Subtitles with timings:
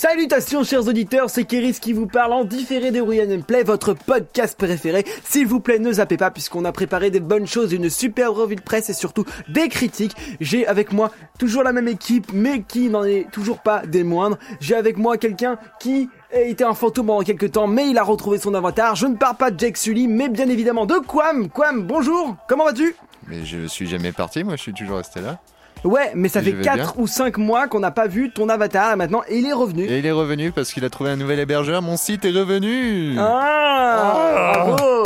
[0.00, 4.56] Salutations chers auditeurs, c'est Kéris qui vous parle en différé de Ryan Play, votre podcast
[4.56, 5.04] préféré.
[5.24, 8.56] S'il vous plaît, ne zappez pas puisqu'on a préparé des bonnes choses, une super revue
[8.56, 10.16] de presse et surtout des critiques.
[10.40, 14.38] J'ai avec moi toujours la même équipe, mais qui n'en est toujours pas des moindres.
[14.58, 18.38] J'ai avec moi quelqu'un qui était un fantôme pendant quelques temps, mais il a retrouvé
[18.38, 18.94] son avatar.
[18.94, 21.50] Je ne parle pas de Jake Sully, mais bien évidemment de Quam.
[21.50, 22.96] Quam, bonjour, comment vas-tu?
[23.28, 25.38] Mais je suis jamais parti, moi je suis toujours resté là.
[25.84, 28.90] Ouais, mais ça fait vais 4 ou 5 mois qu'on n'a pas vu ton avatar
[28.90, 29.84] là maintenant et il est revenu.
[29.84, 33.16] Et il est revenu parce qu'il a trouvé un nouvel hébergeur, mon site est revenu
[33.18, 35.02] Ah, bravo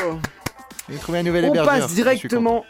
[0.88, 1.73] Il a trouvé un nouvel On hébergeur.
[1.73, 2.64] passe directement.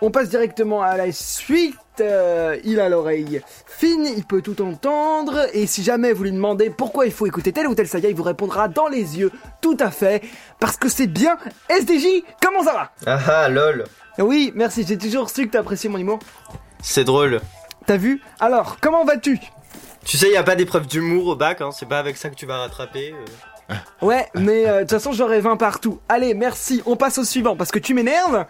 [0.00, 1.76] On passe directement à la suite.
[2.00, 5.46] Euh, il a l'oreille fine, il peut tout entendre.
[5.52, 8.14] Et si jamais vous lui demandez pourquoi il faut écouter telle ou telle saga, il
[8.14, 9.30] vous répondra dans les yeux.
[9.60, 10.22] Tout à fait.
[10.60, 11.36] Parce que c'est bien
[11.68, 12.22] SDJ.
[12.40, 12.92] Comment ça va?
[13.06, 13.84] Ah ah, lol.
[14.18, 14.84] Oui, merci.
[14.86, 16.18] J'ai toujours su que t'appréciais mon humour.
[16.82, 17.40] C'est drôle.
[17.86, 18.20] T'as vu?
[18.40, 19.38] Alors, comment vas-tu?
[20.04, 21.70] Tu sais, y a pas d'épreuve d'humour au bac, hein.
[21.72, 23.12] C'est pas avec ça que tu vas rattraper.
[23.12, 23.24] euh.
[24.02, 26.00] Ouais, mais euh, de toute façon j'aurais 20 partout.
[26.08, 28.46] Allez, merci, on passe au suivant parce que tu m'énerves.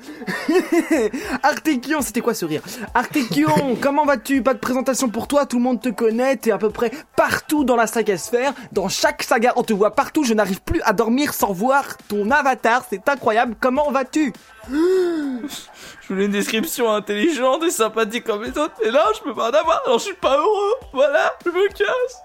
[1.43, 2.63] Artekion, c'était quoi ce rire?
[2.95, 4.43] Artekion, comment vas-tu?
[4.43, 7.65] Pas de présentation pour toi, tout le monde te connaît, t'es à peu près partout
[7.65, 8.55] dans la saga sphère.
[8.73, 12.31] Dans chaque saga, on te voit partout, je n'arrive plus à dormir sans voir ton
[12.31, 13.55] avatar, c'est incroyable.
[13.61, 14.33] Comment vas-tu?
[14.71, 19.51] Je voulais une description intelligente et sympathique comme les autres, mais là, je peux pas
[19.51, 20.75] en avoir, alors je suis pas heureux.
[20.93, 22.23] Voilà, je me casse.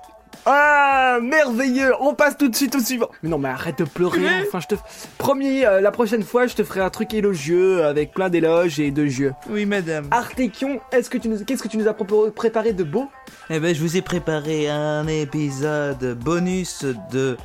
[0.50, 3.10] Ah, merveilleux On passe tout de suite au suivant.
[3.22, 4.22] Mais non, mais arrête de pleurer.
[4.48, 4.76] Enfin, je te
[5.18, 8.92] promis, euh, la prochaine fois, je te ferai un truc élogieux avec plein d'éloges et
[8.92, 9.34] de jeux.
[9.50, 10.08] Oui, madame.
[10.10, 11.94] Artekion, est-ce que tu nous, qu'est-ce que tu nous as
[12.32, 13.10] préparé de beau?
[13.50, 17.36] Eh ben, je vous ai préparé un épisode bonus de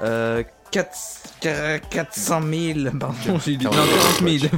[0.00, 0.96] euh, 4,
[1.90, 2.96] 400 000.
[2.98, 4.52] Pardon, j'ai dit non, 40 000.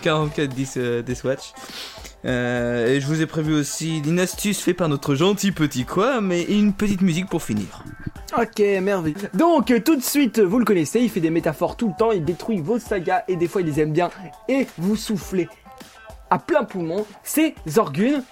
[0.00, 1.52] 44 10 euh, des Swatch.
[2.24, 6.20] Euh, et je vous ai prévu aussi une astuce faite par notre gentil petit quoi,
[6.20, 7.84] mais une petite musique pour finir.
[8.38, 9.16] Ok, merveilleux.
[9.34, 12.12] Donc, euh, tout de suite, vous le connaissez, il fait des métaphores tout le temps,
[12.12, 14.10] il détruit vos sagas et des fois il les aime bien
[14.48, 15.48] et vous soufflez
[16.30, 17.04] à plein poumon.
[17.24, 18.22] C'est Zorgun.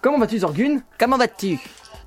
[0.00, 1.58] Comment vas-tu, Zorgun Comment vas-tu?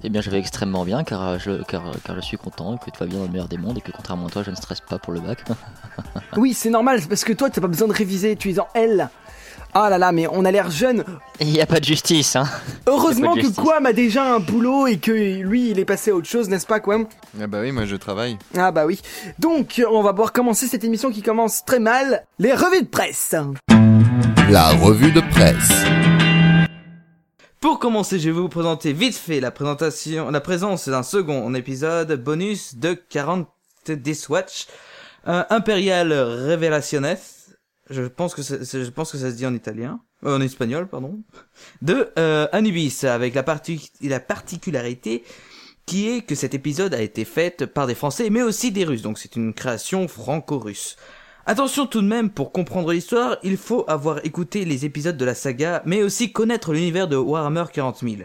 [0.03, 2.79] Eh bien, je vais extrêmement bien car euh, je, car, car je suis content et
[2.79, 4.50] que tout va bien dans le meilleur des mondes et que contrairement à toi, je
[4.50, 5.44] ne stresse pas pour le bac.
[6.38, 8.68] Oui, c'est normal, c'est parce que toi, t'as pas besoin de réviser, tu es en
[8.73, 9.09] L.
[9.74, 11.03] Ah là là, mais on a l'air jeune.
[11.40, 12.46] Il n'y a pas de justice, hein
[12.88, 13.53] Heureusement que.
[13.53, 16.66] Quam a déjà un boulot et que lui, il est passé à autre chose, n'est-ce
[16.66, 17.06] pas, Quam?
[17.40, 18.38] Ah bah oui, moi je travaille.
[18.57, 19.00] Ah bah oui.
[19.38, 22.25] Donc, on va pouvoir commencer cette émission qui commence très mal.
[22.40, 23.35] Les revues de presse.
[24.50, 25.72] La revue de presse.
[27.62, 32.12] Pour commencer, je vais vous présenter vite fait la présentation, la présence d'un second épisode
[32.24, 33.47] bonus de 40
[33.88, 34.68] des Swatch,
[35.28, 37.18] euh, Imperial Revelaciones.
[37.89, 41.19] Je pense que je pense que ça se dit en italien, euh, en espagnol, pardon.
[41.81, 43.44] De euh, Anubis, avec la,
[44.01, 45.23] la particularité
[45.88, 49.01] qui est que cet épisode a été fait par des Français, mais aussi des Russes.
[49.01, 50.97] Donc c'est une création franco-russe.
[51.47, 55.33] Attention tout de même, pour comprendre l'histoire, il faut avoir écouté les épisodes de la
[55.33, 58.16] saga, mais aussi connaître l'univers de Warhammer 40 000,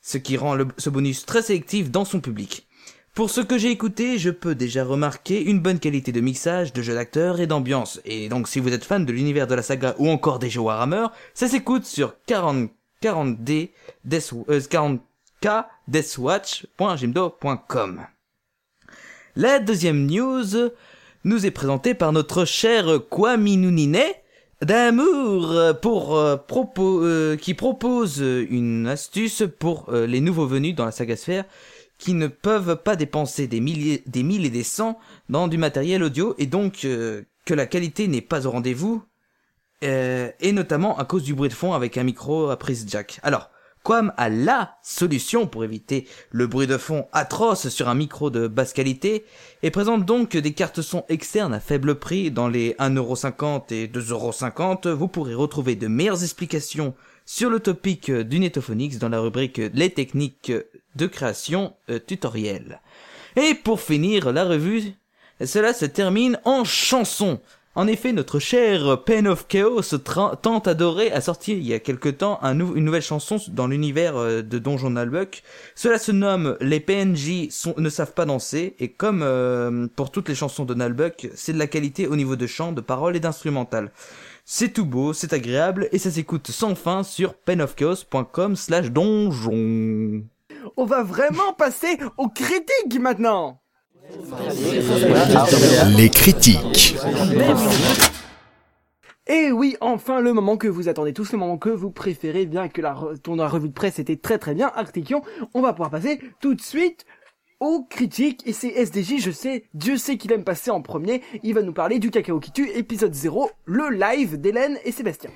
[0.00, 2.66] ce qui rend ce bonus très sélectif dans son public.
[3.14, 6.80] Pour ce que j'ai écouté, je peux déjà remarquer une bonne qualité de mixage, de
[6.80, 8.00] jeu d'acteur et d'ambiance.
[8.06, 10.62] Et donc si vous êtes fan de l'univers de la saga ou encore des jeux
[10.62, 12.70] Warhammer, ça s'écoute sur 40,
[13.02, 13.68] 40D,
[14.08, 18.00] Death- euh, 40K, deathwatch.jimdo.com.
[19.36, 20.70] La deuxième news
[21.24, 23.98] nous est présentée par notre cher Kwame Nunine
[24.62, 30.86] d'amour pour euh, propos euh, qui propose une astuce pour euh, les nouveaux venus dans
[30.86, 31.44] la saga sphère
[32.02, 34.98] qui ne peuvent pas dépenser des milliers des mille et des cents
[35.28, 39.04] dans du matériel audio et donc euh, que la qualité n'est pas au rendez-vous
[39.84, 43.20] euh, et notamment à cause du bruit de fond avec un micro à prise jack.
[43.22, 43.50] Alors,
[43.84, 48.48] Quam a la solution pour éviter le bruit de fond atroce sur un micro de
[48.48, 49.24] basse qualité
[49.62, 54.88] et présente donc des cartes son externes à faible prix dans les 1,50€ et 2,50€.
[54.90, 56.94] Vous pourrez retrouver de meilleures explications
[57.26, 60.52] sur le topic du Netophonix dans la rubrique Les techniques
[60.96, 61.98] de création euh.
[63.36, 64.92] Et pour finir la revue,
[65.44, 67.40] cela se termine en chanson
[67.74, 72.10] En effet, notre cher Pen of Chaos tant adoré a sorti il y a quelque
[72.10, 75.42] temps une nouvelle chanson dans l'univers euh, de Donjon Nalbuck.
[75.74, 77.48] Cela se nomme Les PNJ
[77.78, 81.58] ne savent pas danser et comme euh, pour toutes les chansons de Nalbuck, c'est de
[81.58, 83.90] la qualité au niveau de chant, de paroles et d'instrumental.
[84.44, 90.24] C'est tout beau, c'est agréable et ça s'écoute sans fin sur penofchaos.com slash donjon.
[90.76, 93.60] On va vraiment passer aux critiques maintenant
[95.96, 96.96] Les critiques.
[99.28, 102.68] Et oui, enfin le moment que vous attendez tous, le moment que vous préférez, bien
[102.68, 105.22] que la, ton la revue de presse était très très bien, Artikion,
[105.54, 107.06] on va pouvoir passer tout de suite
[107.60, 111.54] aux critiques, et c'est SDJ, je sais, Dieu sait qu'il aime passer en premier, il
[111.54, 115.30] va nous parler du Cacao qui tue, épisode 0, le live d'Hélène et Sébastien.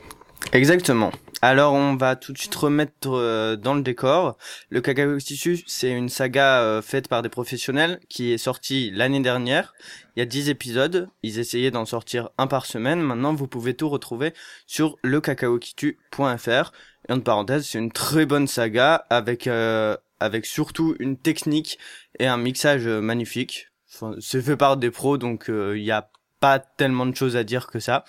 [0.53, 1.13] Exactement.
[1.43, 4.39] Alors on va tout de suite remettre euh, dans le décor.
[4.71, 9.75] Le Cacao c'est une saga euh, faite par des professionnels qui est sortie l'année dernière.
[10.17, 11.09] Il y a 10 épisodes.
[11.23, 13.01] Ils essayaient d'en sortir un par semaine.
[13.01, 14.33] Maintenant, vous pouvez tout retrouver
[14.67, 16.73] sur lecacaoquitu.fr.
[17.09, 21.79] Et en parenthèse, c'est une très bonne saga avec euh, avec surtout une technique
[22.19, 23.69] et un mixage euh, magnifique.
[23.93, 26.11] Enfin, c'est fait par des pros, donc euh, il n'y a
[26.41, 28.05] pas tellement de choses à dire que ça.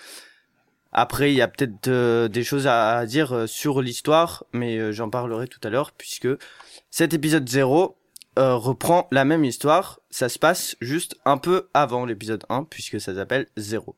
[0.91, 4.91] Après, il y a peut-être euh, des choses à, dire euh, sur l'histoire, mais euh,
[4.91, 6.29] j'en parlerai tout à l'heure, puisque
[6.89, 7.97] cet épisode 0
[8.39, 9.99] euh, reprend la même histoire.
[10.09, 13.95] Ça se passe juste un peu avant l'épisode 1, puisque ça s'appelle 0.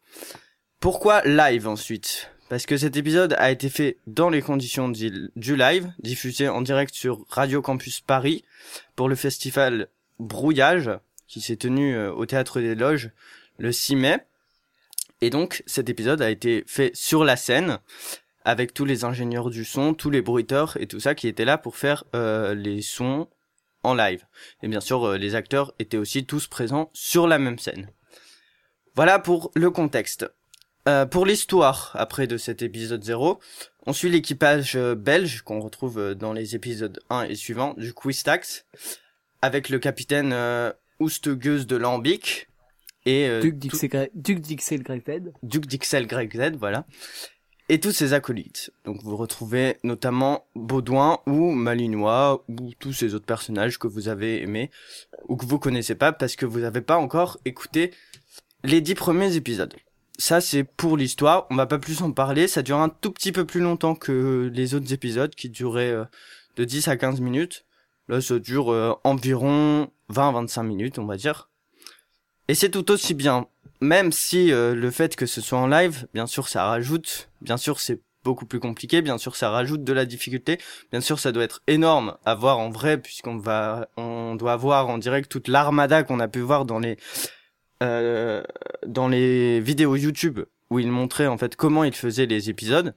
[0.80, 2.32] Pourquoi live ensuite?
[2.50, 6.96] Parce que cet épisode a été fait dans les conditions du live, diffusé en direct
[6.96, 8.44] sur Radio Campus Paris,
[8.96, 9.88] pour le festival
[10.18, 10.90] Brouillage,
[11.28, 13.12] qui s'est tenu au Théâtre des Loges
[13.60, 14.26] le 6 mai.
[15.22, 17.80] Et donc, cet épisode a été fait sur la scène,
[18.46, 21.58] avec tous les ingénieurs du son, tous les bruiteurs et tout ça qui étaient là
[21.58, 23.28] pour faire euh, les sons
[23.84, 24.26] en live.
[24.64, 27.90] Et bien sûr, euh, les acteurs étaient aussi tous présents sur la même scène.
[28.96, 30.32] Voilà pour le contexte.
[30.88, 33.40] Euh, pour l'histoire, après de cet épisode 0,
[33.86, 38.66] on suit l'équipage belge qu'on retrouve dans les épisodes 1 et suivants du Quistax,
[39.42, 40.34] avec le capitaine
[41.00, 42.50] Oustgeus de Lambic
[43.10, 45.34] et euh, Duc Dixel Dixel Greifed.
[45.42, 46.86] Duc d'Ixel Greg Z, voilà.
[47.68, 48.72] Et tous ses acolytes.
[48.86, 54.42] Donc vous retrouvez notamment Baudouin ou Malinois ou tous ces autres personnages que vous avez
[54.42, 54.72] aimés
[55.28, 57.92] ou que vous connaissez pas parce que vous n'avez pas encore écouté
[58.64, 59.76] les dix premiers épisodes.
[60.18, 63.32] Ça c'est pour l'histoire, on va pas plus en parler, ça dure un tout petit
[63.32, 66.06] peu plus longtemps que les autres épisodes qui duraient euh,
[66.58, 67.66] de 10 à 15 minutes.
[68.08, 71.49] Là ça dure euh, environ 20-25 minutes on va dire.
[72.50, 73.46] Et c'est tout aussi bien.
[73.80, 77.58] Même si euh, le fait que ce soit en live, bien sûr, ça rajoute, bien
[77.58, 80.58] sûr, c'est beaucoup plus compliqué, bien sûr, ça rajoute de la difficulté,
[80.92, 84.90] bien sûr, ça doit être énorme à voir en vrai, puisqu'on va, on doit voir
[84.90, 86.98] en direct toute l'armada qu'on a pu voir dans les,
[87.84, 88.44] euh,
[88.86, 90.42] dans les vidéos YouTube
[90.72, 92.96] où ils montraient en fait comment ils faisaient les épisodes.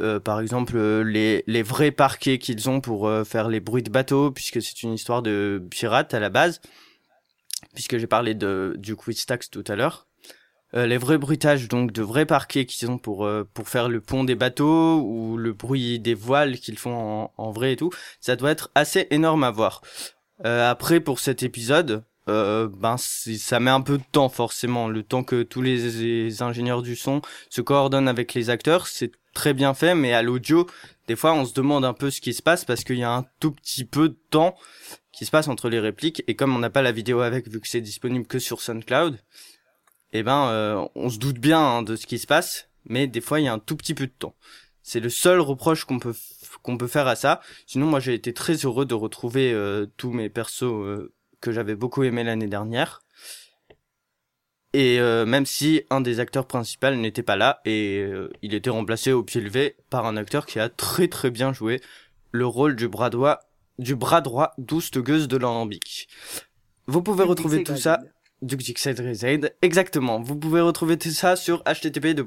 [0.00, 3.82] Euh, par exemple, euh, les, les vrais parquets qu'ils ont pour euh, faire les bruits
[3.82, 6.60] de bateau, puisque c'est une histoire de pirates à la base
[7.74, 10.06] puisque j'ai parlé de du quiz tax tout à l'heure.
[10.74, 14.00] Euh, les vrais bruitages donc de vrais parquets qu'ils ont pour euh, pour faire le
[14.00, 17.90] pont des bateaux ou le bruit des voiles qu'ils font en, en vrai et tout,
[18.20, 19.82] ça doit être assez énorme à voir.
[20.44, 25.02] Euh, après pour cet épisode, euh, ben ça met un peu de temps forcément, le
[25.02, 27.20] temps que tous les, les ingénieurs du son
[27.50, 30.66] se coordonnent avec les acteurs, c'est très bien fait, mais à l'audio,
[31.08, 33.12] des fois on se demande un peu ce qui se passe parce qu'il y a
[33.12, 34.56] un tout petit peu de temps
[35.12, 37.60] qui se passe entre les répliques et comme on n'a pas la vidéo avec vu
[37.60, 39.18] que c'est disponible que sur SoundCloud,
[40.12, 43.20] eh ben euh, on se doute bien hein, de ce qui se passe, mais des
[43.20, 44.34] fois il y a un tout petit peu de temps.
[44.82, 46.14] C'est le seul reproche qu'on peut
[46.62, 47.40] qu'on peut faire à ça.
[47.66, 51.76] Sinon moi j'ai été très heureux de retrouver euh, tous mes persos euh, que j'avais
[51.76, 53.02] beaucoup aimé l'année dernière.
[54.74, 58.70] Et euh, même si un des acteurs principaux n'était pas là et euh, il était
[58.70, 61.80] remplacé au pied levé par un acteur qui a très très bien joué
[62.30, 63.40] le rôle du bras droit
[63.82, 66.08] du bras droit d'Oustgeuse de l'Alambic.
[66.86, 68.00] Vous pouvez retrouver tout ça
[68.42, 70.20] du Z, exactement.
[70.20, 72.20] Vous pouvez retrouver tout ça sur http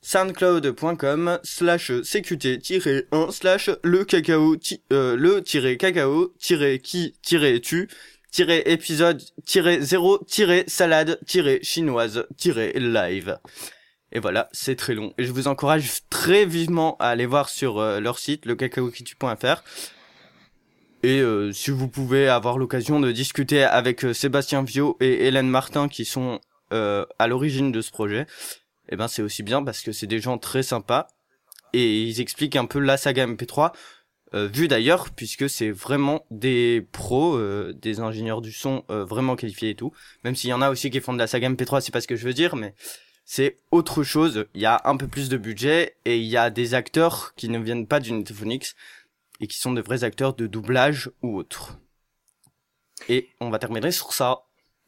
[0.00, 4.56] soundcloud.com slash cqt-1 slash le cacao
[4.92, 7.88] euh, le tiré cacao tiré qui tiré tu
[8.30, 13.38] tiré épisode tiré 0 tiré salade tiré chinoise tiré live.
[14.12, 15.12] Et voilà, c'est très long.
[15.18, 19.62] Et je vous encourage très vivement à aller voir sur euh, leur site, lecacaoquitu.fr.
[21.06, 25.48] Et euh, si vous pouvez avoir l'occasion de discuter avec euh, Sébastien Viau et Hélène
[25.48, 26.40] Martin qui sont
[26.72, 28.26] euh, à l'origine de ce projet,
[28.88, 31.06] eh ben c'est aussi bien parce que c'est des gens très sympas
[31.72, 33.70] et ils expliquent un peu la saga MP3
[34.34, 37.40] euh, vu d'ailleurs, puisque c'est vraiment des pros,
[37.72, 39.92] des ingénieurs du son vraiment qualifiés et tout.
[40.24, 42.08] Même s'il y en a aussi qui font de la saga MP3, c'est pas ce
[42.08, 42.74] que je veux dire, mais
[43.24, 44.46] c'est autre chose.
[44.54, 47.48] Il y a un peu plus de budget et il y a des acteurs qui
[47.48, 48.74] ne viennent pas du Netophonix
[49.40, 51.78] et qui sont de vrais acteurs de doublage ou autres.
[53.08, 54.42] Et on va terminer sur ça.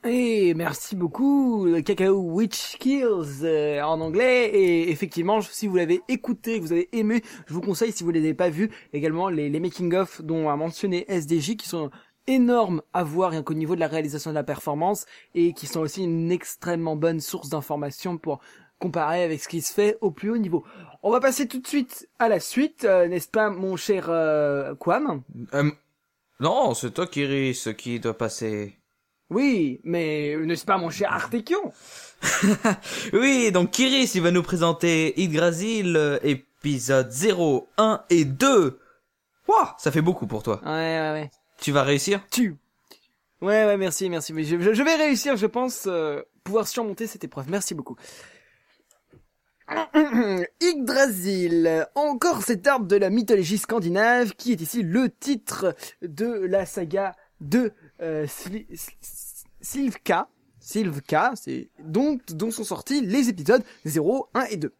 [0.04, 4.48] Et merci beaucoup, Cacao Witch Kills euh, en anglais.
[4.48, 8.18] Et effectivement, si vous l'avez écouté, vous avez aimé, je vous conseille, si vous ne
[8.18, 11.90] les avez pas vus, également les, les making-of dont a mentionné SDJ, qui sont
[12.28, 15.80] énormes à voir rien qu'au niveau de la réalisation de la performance, et qui sont
[15.80, 18.38] aussi une extrêmement bonne source d'informations pour
[18.78, 20.64] comparer avec ce qui se fait au plus haut niveau.
[21.02, 24.74] On va passer tout de suite à la suite, euh, n'est-ce pas mon cher euh,
[24.76, 25.22] Quam
[25.54, 25.70] Euh,
[26.40, 28.76] non, c'est toi, Kiris, qui doit passer.
[29.30, 31.72] Oui, mais n'est-ce pas mon cher Artekion?
[33.12, 38.78] Oui, donc Kiris, il va nous présenter Yggdrasil, euh, épisode 0, 1 et 2.
[39.46, 40.60] Wouah, ça fait beaucoup pour toi.
[40.64, 41.30] Ouais, ouais, ouais.
[41.60, 42.20] Tu vas réussir?
[42.30, 42.56] Tu.
[43.40, 44.32] Ouais, ouais, merci, merci.
[44.32, 47.48] Mais je, je- je vais réussir, je pense, euh, pouvoir surmonter cette épreuve.
[47.50, 47.96] Merci beaucoup.
[50.60, 56.64] Yggdrasil, encore cet arbre de la mythologie scandinave qui est ici le titre de la
[56.66, 58.66] saga de euh, Sli-
[59.60, 60.28] Silvka.
[61.84, 64.74] Donc dont sont sortis les épisodes 0, 1 et 2.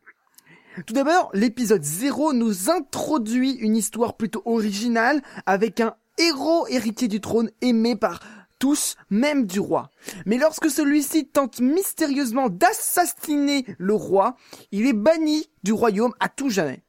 [0.87, 7.21] Tout d'abord, l'épisode 0 nous introduit une histoire plutôt originale avec un héros héritier du
[7.21, 8.21] trône aimé par
[8.59, 9.91] tous, même du roi.
[10.27, 14.37] Mais lorsque celui-ci tente mystérieusement d'assassiner le roi,
[14.73, 16.83] il est banni du royaume à tout jamais.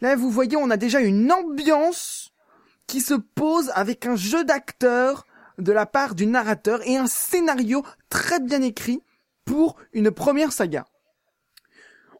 [0.00, 2.32] Là, vous voyez, on a déjà une ambiance
[2.86, 5.26] qui se pose avec un jeu d'acteurs
[5.58, 9.02] de la part du narrateur et un scénario très bien écrit
[9.44, 10.84] pour une première saga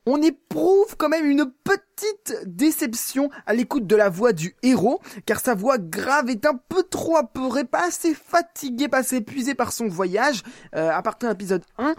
[0.07, 5.41] on éprouve quand même une petite déception à l'écoute de la voix du héros, car
[5.41, 9.73] sa voix grave est un peu trop apeurée, pas assez fatiguée, pas assez épuisée par
[9.73, 10.43] son voyage,
[10.75, 11.95] euh, à partir de l'épisode 1.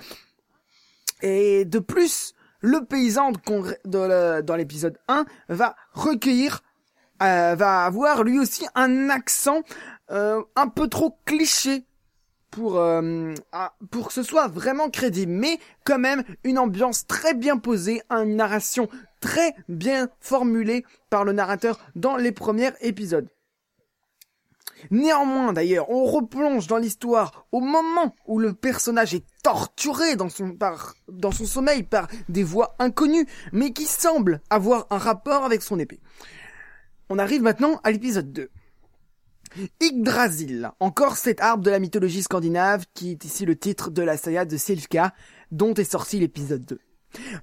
[1.21, 6.63] Et de plus, le paysan de dans l'épisode 1 va recueillir,
[7.21, 9.63] euh, va avoir lui aussi un accent
[10.11, 11.85] euh, un peu trop cliché
[12.51, 17.33] pour euh, ah, pour que ce soit vraiment crédible, mais quand même une ambiance très
[17.33, 18.87] bien posée, une narration
[19.19, 23.29] très bien formulée par le narrateur dans les premiers épisodes.
[24.91, 30.51] Néanmoins, d'ailleurs, on replonge dans l'histoire au moment où le personnage est torturé dans son,
[30.53, 35.61] par, dans son sommeil par des voix inconnues, mais qui semblent avoir un rapport avec
[35.61, 35.99] son épée.
[37.09, 38.49] On arrive maintenant à l'épisode 2.
[39.79, 44.17] Yggdrasil, encore cet arbre de la mythologie scandinave qui est ici le titre de la
[44.17, 45.13] saga de Silvka
[45.51, 46.79] dont est sorti l'épisode 2.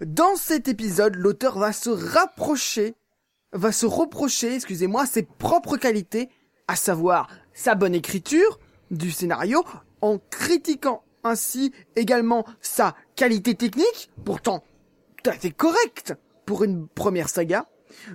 [0.04, 2.94] Dans cet épisode, l'auteur va se rapprocher,
[3.52, 6.28] va se reprocher, excusez-moi, ses propres qualités,
[6.68, 8.58] à savoir sa bonne écriture
[8.90, 9.64] du scénario,
[10.00, 14.62] en critiquant ainsi également sa qualité technique, pourtant
[15.22, 17.66] tout à fait correcte pour une première saga.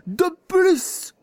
[0.06, 1.16] De plus,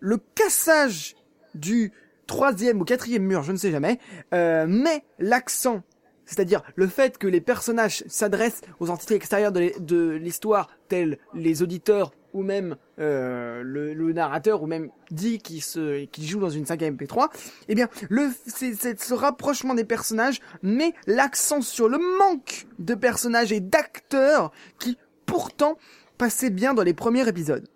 [0.00, 1.15] le cassage
[1.56, 1.92] du
[2.26, 3.98] troisième ou quatrième mur, je ne sais jamais,
[4.34, 5.82] euh, met l'accent,
[6.24, 11.18] c'est-à-dire le fait que les personnages s'adressent aux entités extérieures de l'hi- de l'histoire, tels
[11.34, 16.50] les auditeurs ou même euh, le, narrateur ou même dit qui se qui joue dans
[16.50, 17.28] une saga MP3,
[17.68, 23.52] eh bien le c'est ce rapprochement des personnages met l'accent sur le manque de personnages
[23.52, 25.78] et d'acteurs qui pourtant
[26.18, 27.66] passaient bien dans les premiers épisodes.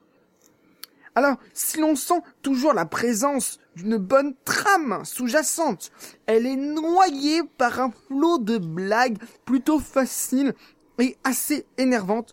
[1.15, 5.91] Alors, si l'on sent toujours la présence d'une bonne trame sous-jacente,
[6.27, 10.55] elle est noyée par un flot de blagues plutôt faciles
[10.99, 12.33] et assez énervantes,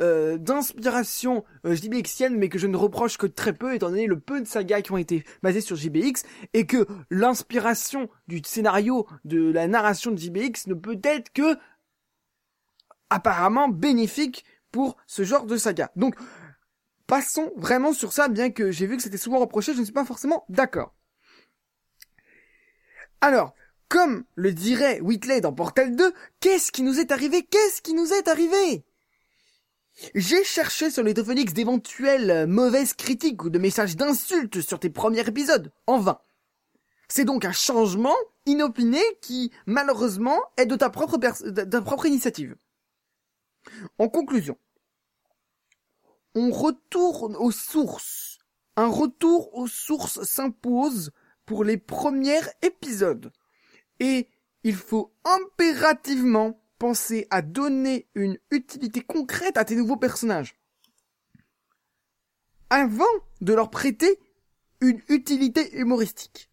[0.00, 4.20] euh, d'inspiration euh, JBXienne, mais que je ne reproche que très peu, étant donné le
[4.20, 6.22] peu de sagas qui ont été basées sur JBX,
[6.54, 11.56] et que l'inspiration du scénario, de la narration de JBX ne peut être que
[13.10, 15.90] apparemment bénéfique pour ce genre de saga.
[15.96, 16.14] Donc,
[17.08, 19.92] passons vraiment sur ça, bien que j'ai vu que c'était souvent reproché, je ne suis
[19.92, 20.94] pas forcément d'accord.
[23.20, 23.54] Alors,
[23.88, 27.42] comme le dirait Whitley dans Portal 2, qu'est-ce qui nous est arrivé?
[27.42, 28.84] Qu'est-ce qui nous est arrivé?
[30.14, 35.26] J'ai cherché sur les Tophonix d'éventuelles mauvaises critiques ou de messages d'insultes sur tes premiers
[35.26, 36.20] épisodes, en vain.
[37.08, 42.54] C'est donc un changement inopiné qui, malheureusement, est de ta propre, de ta propre initiative.
[43.98, 44.56] En conclusion,
[46.34, 48.38] on retourne aux sources.
[48.76, 51.10] Un retour aux sources s'impose
[51.46, 53.32] pour les premiers épisodes.
[54.00, 54.28] Et
[54.62, 60.56] il faut impérativement penser à donner une utilité concrète à tes nouveaux personnages.
[62.70, 63.04] Avant
[63.40, 64.20] de leur prêter
[64.80, 66.50] une utilité humoristique.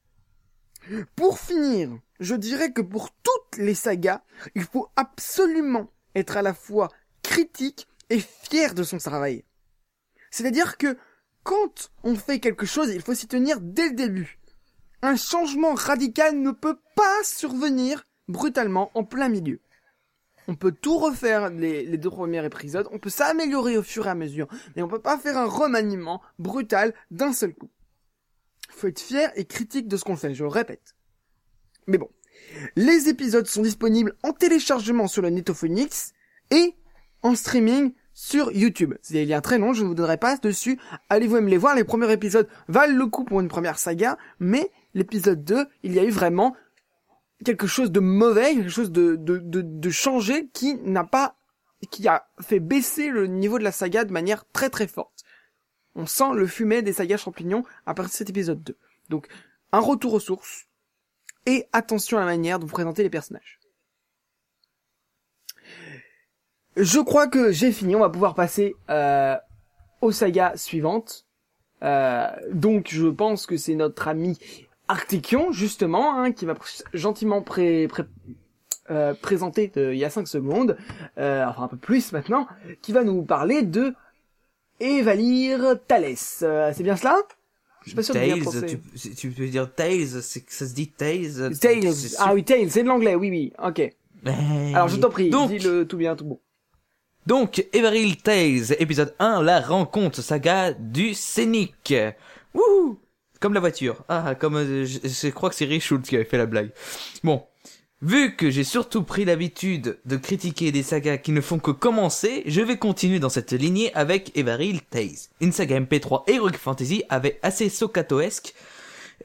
[1.16, 4.24] Pour finir, je dirais que pour toutes les sagas,
[4.56, 6.90] il faut absolument être à la fois
[7.22, 9.44] critique et fier de son travail.
[10.36, 10.98] C'est-à-dire que
[11.44, 14.38] quand on fait quelque chose, il faut s'y tenir dès le début.
[15.02, 19.62] Un changement radical ne peut pas survenir brutalement en plein milieu.
[20.50, 24.16] On peut tout refaire les, deux premiers épisodes, on peut s'améliorer au fur et à
[24.16, 27.70] mesure, mais on peut pas faire un remaniement brutal d'un seul coup.
[28.72, 30.96] Faut être fier et critique de ce qu'on fait, je le répète.
[31.88, 32.10] Mais bon.
[32.76, 36.12] Les épisodes sont disponibles en téléchargement sur le Netophonix
[36.52, 36.76] et
[37.22, 38.96] en streaming sur YouTube.
[39.02, 40.80] C'est des liens très longs, je ne vous donnerai pas dessus.
[41.10, 44.72] Allez-vous me les voir, les premiers épisodes valent le coup pour une première saga, mais
[44.96, 46.56] l'épisode 2, il y a eu vraiment
[47.44, 51.36] quelque chose de mauvais, quelque chose de, de, de, changé qui n'a pas,
[51.92, 55.26] qui a fait baisser le niveau de la saga de manière très très forte.
[55.94, 58.78] On sent le fumet des sagas champignons à partir de cet épisode 2.
[59.10, 59.28] Donc,
[59.74, 60.68] un retour aux sources
[61.46, 63.60] et attention à la manière de vous présenter les personnages.
[66.78, 69.36] Je crois que j'ai fini, on va pouvoir passer euh,
[70.02, 71.26] aux sagas suivantes.
[71.84, 74.38] Euh, donc je pense que c'est notre ami
[74.88, 78.04] Artekion, justement, hein, qui va pr- gentiment pré, pré-
[78.92, 80.78] euh, présenter de- il y a 5 secondes,
[81.18, 82.48] euh, enfin un peu plus maintenant,
[82.82, 83.94] qui va nous parler de
[84.80, 86.42] Evalir Thalès.
[86.44, 87.16] Euh, c'est bien cela?
[87.84, 88.36] Je suis pas sûr de bien
[89.00, 89.80] tu, tu peux dire que
[90.52, 91.60] ça se dit.
[91.60, 91.94] Tails.
[91.94, 93.94] c'est Ah oui, Tails, c'est de l'anglais, oui, oui, ok.
[94.74, 96.40] Alors je t'en prie, dis-le tout bien, tout bon.
[97.26, 101.92] Donc, Everil Tales, épisode 1, la rencontre saga du scénic.
[102.54, 103.00] Wouhou
[103.40, 104.04] Comme la voiture.
[104.10, 106.70] Ah, comme euh, je, crois que c'est Richult qui avait fait la blague.
[107.24, 107.44] Bon.
[108.04, 112.44] Vu que j'ai surtout pris l'habitude de critiquer des sagas qui ne font que commencer,
[112.46, 115.30] je vais continuer dans cette lignée avec Everil Tales.
[115.42, 118.54] Une saga MP3 Heroic Fantasy avec assez sokatoesque.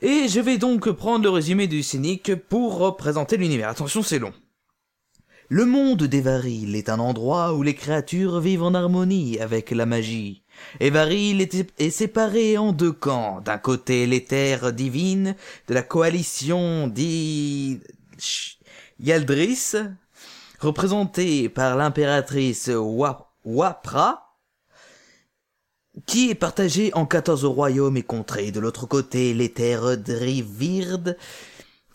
[0.01, 3.69] Et je vais donc prendre le résumé du scénic pour représenter l'univers.
[3.69, 4.33] Attention, c'est long.
[5.53, 10.45] Le monde d'Evaril est un endroit où les créatures vivent en harmonie avec la magie.
[10.79, 13.41] Evaril est, séparé en deux camps.
[13.41, 15.35] D'un côté, les terres divines
[15.67, 17.81] de la coalition d'I...
[18.17, 18.61] Ch-
[19.01, 19.73] Yaldris,
[20.61, 24.37] représentée par l'impératrice Wa- Wapra,
[26.07, 28.53] qui est partagée en 14 royaumes et contrées.
[28.53, 31.17] De l'autre côté, les terres Drivird,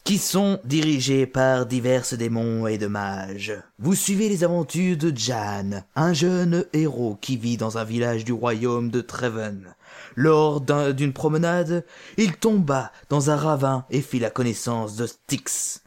[0.06, 3.60] qui sont dirigés par diverses démons et de mages.
[3.80, 8.32] Vous suivez les aventures de Jan, un jeune héros qui vit dans un village du
[8.32, 9.74] royaume de Treven.
[10.15, 11.84] Lors d'un- d'une promenade,
[12.18, 15.82] il tomba dans un ravin et fit la connaissance de Styx,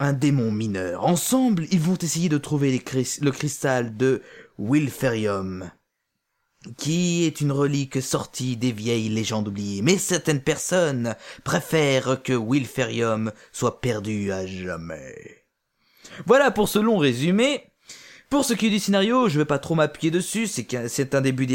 [0.00, 1.06] un démon mineur.
[1.06, 2.82] Ensemble, ils vont essayer de trouver
[3.20, 4.22] le cristal de
[4.58, 5.70] Wilferium
[6.76, 9.82] qui est une relique sortie des vieilles légendes oubliées.
[9.82, 15.44] Mais certaines personnes préfèrent que Wilferium soit perdu à jamais.
[16.26, 17.64] Voilà pour ce long résumé.
[18.28, 21.46] Pour ce qui est du scénario, je vais pas trop m'appuyer dessus, c'est un début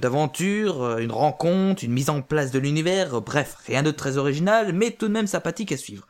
[0.00, 4.92] d'aventure, une rencontre, une mise en place de l'univers, bref, rien de très original, mais
[4.92, 6.06] tout de même sympathique à suivre.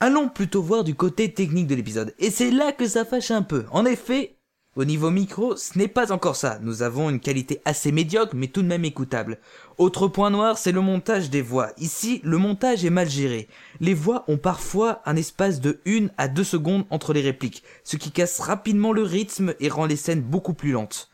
[0.00, 3.42] Allons plutôt voir du côté technique de l'épisode, et c'est là que ça fâche un
[3.42, 3.66] peu.
[3.72, 4.35] En effet,
[4.76, 6.58] au niveau micro, ce n'est pas encore ça.
[6.60, 9.38] Nous avons une qualité assez médiocre, mais tout de même écoutable.
[9.78, 11.70] Autre point noir, c'est le montage des voix.
[11.78, 13.48] Ici, le montage est mal géré.
[13.80, 17.96] Les voix ont parfois un espace de 1 à 2 secondes entre les répliques, ce
[17.96, 21.10] qui casse rapidement le rythme et rend les scènes beaucoup plus lentes.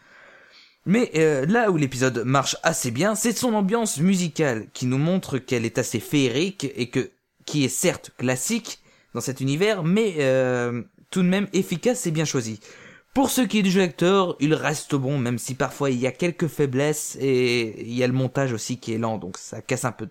[0.84, 5.38] Mais euh, là où l'épisode marche assez bien, c'est son ambiance musicale, qui nous montre
[5.38, 7.10] qu'elle est assez féerique et que
[7.44, 8.80] qui est certes classique
[9.14, 12.58] dans cet univers, mais euh, tout de même efficace et bien choisi.
[13.14, 16.06] Pour ce qui est du jeu d'acteur, il reste bon, même si parfois il y
[16.06, 19.60] a quelques faiblesses et il y a le montage aussi qui est lent, donc ça
[19.60, 20.08] casse un peu.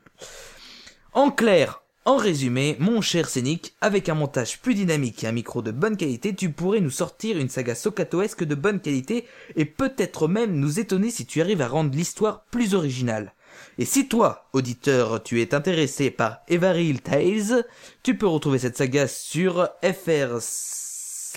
[1.13, 5.63] En clair, en résumé, mon cher Scénic, avec un montage plus dynamique et un micro
[5.63, 10.27] de bonne qualité, tu pourrais nous sortir une saga sokatoesque de bonne qualité et peut-être
[10.27, 13.33] même nous étonner si tu arrives à rendre l'histoire plus originale.
[13.79, 17.65] Et si toi, auditeur, tu es intéressé par Evaril Tales,
[18.03, 20.39] tu peux retrouver cette saga sur FR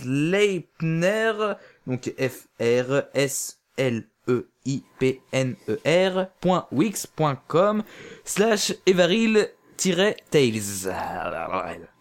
[0.01, 1.55] Sleipner,
[1.87, 4.33] donc F R S L E
[4.67, 7.83] I P N E R point wix.com
[8.25, 10.89] slash Evaril Tales.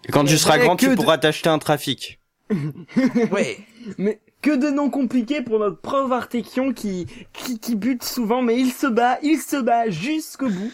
[0.08, 2.20] Et quand tu seras grand, que tu de- pourras t'acheter un trafic.
[3.32, 3.58] Ouais.
[3.98, 8.60] Mais que de noms compliqués pour notre prof Artekion qui, qui, qui bute souvent, mais
[8.60, 10.72] il se bat, il se bat jusqu'au bout.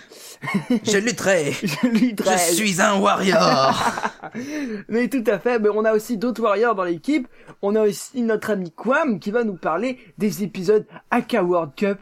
[0.83, 1.51] Je lutterai.
[1.63, 4.01] Je lui Je suis un warrior.
[4.89, 7.27] Mais tout à fait, mais on a aussi d'autres warriors dans l'équipe.
[7.61, 11.99] On a aussi notre ami Quam qui va nous parler des épisodes AK World Cup,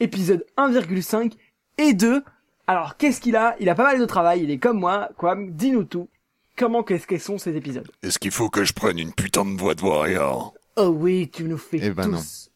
[0.00, 1.32] épisode 1,5
[1.78, 2.22] et 2.
[2.66, 3.56] Alors, qu'est-ce qu'il a?
[3.60, 5.10] Il a pas mal de travail, il est comme moi.
[5.18, 6.08] Quoi Dis-nous tout.
[6.56, 7.90] Comment qu'est-ce qu'ils sont ces épisodes?
[8.02, 10.54] Est-ce qu'il faut que je prenne une putain de voix de warrior?
[10.76, 12.50] Oh oui, tu nous fais Eh ben tous.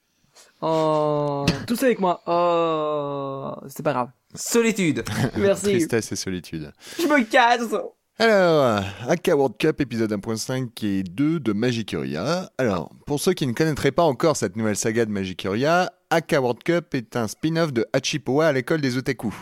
[0.61, 2.20] Oh, tous avec moi.
[2.26, 4.11] Oh, c'est pas grave.
[4.35, 5.04] Solitude.
[5.37, 5.64] Merci.
[5.70, 6.72] Tristesse et solitude.
[6.98, 7.72] Je me casse.
[8.18, 12.50] Alors, AK World Cup épisode 1.5 et 2 de Magicuria.
[12.59, 16.62] Alors, pour ceux qui ne connaîtraient pas encore cette nouvelle saga de Magicuria, AK World
[16.64, 19.33] Cup est un spin-off de Hachipowa à l'école des Otaku.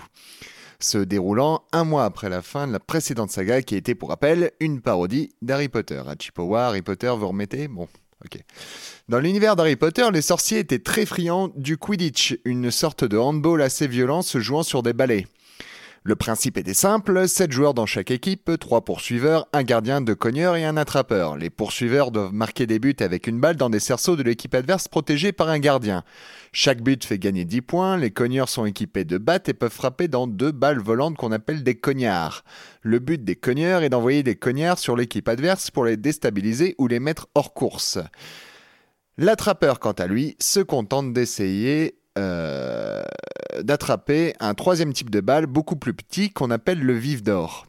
[0.78, 4.50] Se déroulant un mois après la fin de la précédente saga qui était pour rappel
[4.60, 6.02] une parodie d'Harry Potter.
[6.06, 7.68] Hachipowa, Harry Potter, vous remettez?
[7.68, 7.88] Bon,
[9.09, 13.62] Dans l'univers d'Harry Potter, les sorciers étaient très friands du Quidditch, une sorte de handball
[13.62, 15.26] assez violent se jouant sur des balais.
[16.06, 20.54] Le principe était simple, 7 joueurs dans chaque équipe, 3 poursuiveurs, un gardien, deux cogneurs
[20.54, 21.36] et un attrapeur.
[21.36, 24.86] Les poursuiveurs doivent marquer des buts avec une balle dans des cerceaux de l'équipe adverse
[24.86, 26.04] protégés par un gardien.
[26.52, 30.06] Chaque but fait gagner 10 points, les cogneurs sont équipés de battes et peuvent frapper
[30.06, 32.44] dans deux balles volantes qu'on appelle des cognards.
[32.82, 36.86] Le but des cogneurs est d'envoyer des cognards sur l'équipe adverse pour les déstabiliser ou
[36.86, 37.98] les mettre hors course.
[39.18, 43.02] L'attrapeur, quant à lui, se contente d'essayer euh,
[43.66, 47.66] d'attraper un troisième type de balle beaucoup plus petit qu'on appelle le vif d'or.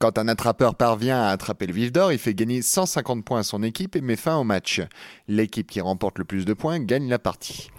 [0.00, 3.42] Quand un attrapeur parvient à attraper le vif d'or, il fait gagner 150 points à
[3.42, 4.80] son équipe et met fin au match.
[5.28, 7.70] L'équipe qui remporte le plus de points gagne la partie.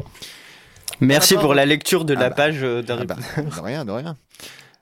[1.02, 2.36] Merci pour la lecture de Ah la bah.
[2.36, 4.16] page euh, Ah d'Harry bah, de rien, de rien.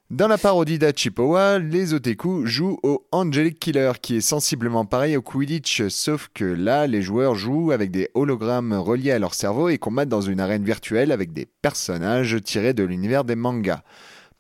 [0.10, 5.22] Dans la parodie d'Hachipowa, les Oteku jouent au Angelic Killer, qui est sensiblement pareil au
[5.22, 9.78] Quidditch, sauf que là, les joueurs jouent avec des hologrammes reliés à leur cerveau et
[9.78, 13.82] combattent dans une arène virtuelle avec des personnages tirés de l'univers des mangas.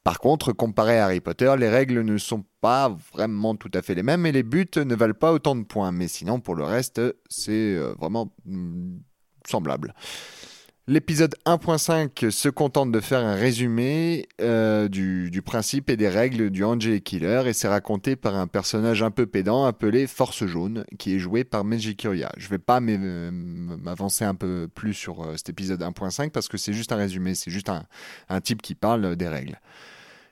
[0.04, 3.96] Par contre, comparé à Harry Potter, les règles ne sont pas vraiment tout à fait
[3.96, 5.94] les mêmes et les buts ne valent pas autant de points.
[5.94, 8.98] Mais sinon, pour le reste, c'est euh, vraiment mm,
[9.48, 9.96] semblable.
[10.86, 16.66] L'épisode 1.5 se contente de faire un résumé euh, du, principe et des règles du
[16.66, 21.16] Angelic Killer et c'est raconté par un personnage un peu pédant appelé Force Jaune qui
[21.16, 21.96] est joué par Meiji.
[22.02, 26.74] Je vais pas m'avancer un peu plus sur euh, cet épisode 1.5 parce que c'est
[26.74, 29.62] juste un résumé, c'est juste un type qui parle des règles.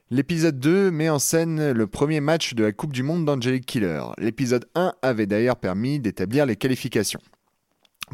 [0.09, 4.03] L'épisode 2 met en scène le premier match de la Coupe du Monde d'Angelic Killer.
[4.17, 7.21] L'épisode 1 avait d'ailleurs permis d'établir les qualifications.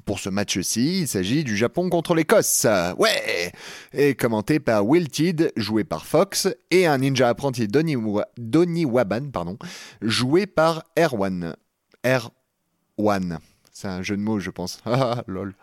[0.05, 2.65] Pour ce match-ci, il s'agit du Japon contre l'Écosse.
[2.97, 3.51] Ouais
[3.93, 8.86] Et commenté par Will Tidd, joué par Fox, et un ninja apprenti Donny, Wa- Donny
[8.86, 9.57] Waban, pardon,
[10.01, 11.55] joué par Erwan.
[12.97, 13.39] Erwan.
[13.71, 14.79] C'est un jeu de mots, je pense.
[14.86, 15.55] Ah, lol.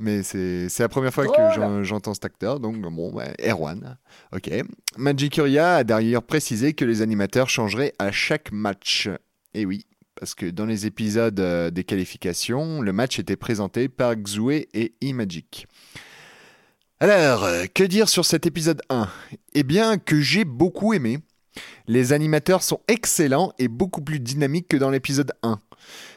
[0.00, 3.98] Mais c'est la première fois que j'entends cet acteur, donc bon, ouais, Erwan.
[4.32, 4.48] Ok.
[4.96, 9.08] Magic Curia a d'ailleurs précisé que les animateurs changeraient à chaque match.
[9.54, 9.86] Et oui,
[10.18, 14.94] parce que dans les épisodes euh, des qualifications, le match était présenté par Xue et
[15.00, 15.66] Imagic.
[17.00, 19.08] Alors, euh, que dire sur cet épisode 1
[19.54, 21.18] Eh bien, que j'ai beaucoup aimé.
[21.86, 25.60] Les animateurs sont excellents et beaucoup plus dynamiques que dans l'épisode 1.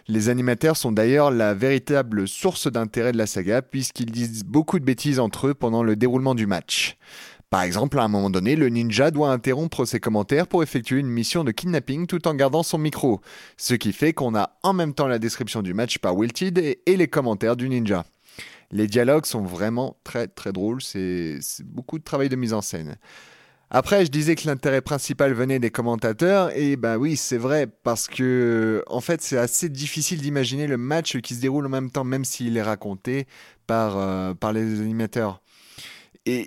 [0.07, 4.85] Les animateurs sont d'ailleurs la véritable source d'intérêt de la saga puisqu'ils disent beaucoup de
[4.85, 6.97] bêtises entre eux pendant le déroulement du match.
[7.51, 11.09] Par exemple, à un moment donné, le ninja doit interrompre ses commentaires pour effectuer une
[11.09, 13.19] mission de kidnapping tout en gardant son micro,
[13.57, 16.81] ce qui fait qu'on a en même temps la description du match par Wilted et,
[16.87, 18.05] les commentaires du ninja.
[18.71, 22.61] Les dialogues sont vraiment très très drôles, c'est c'est beaucoup de travail de mise en
[22.61, 22.95] scène.
[23.69, 28.07] Après, je disais que l'intérêt principal venait des commentateurs, et ben oui, c'est vrai, parce
[28.07, 32.05] que en fait, c'est assez difficile d'imaginer le match qui se déroule en même temps,
[32.05, 33.27] même s'il est raconté
[33.67, 35.41] par, euh, par les animateurs.
[36.25, 36.45] Et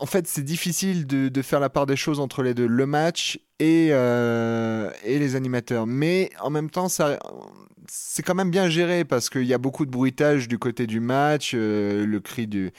[0.00, 3.38] en fait, c'est difficile de, faire la part des choses entre les deux, le match
[3.58, 5.86] et, euh, les animateurs.
[5.86, 9.90] Mais en même temps, c'est quand même bien géré parce qu'il y a beaucoup de
[9.90, 12.72] bruitage du côté du match, euh, le cri du,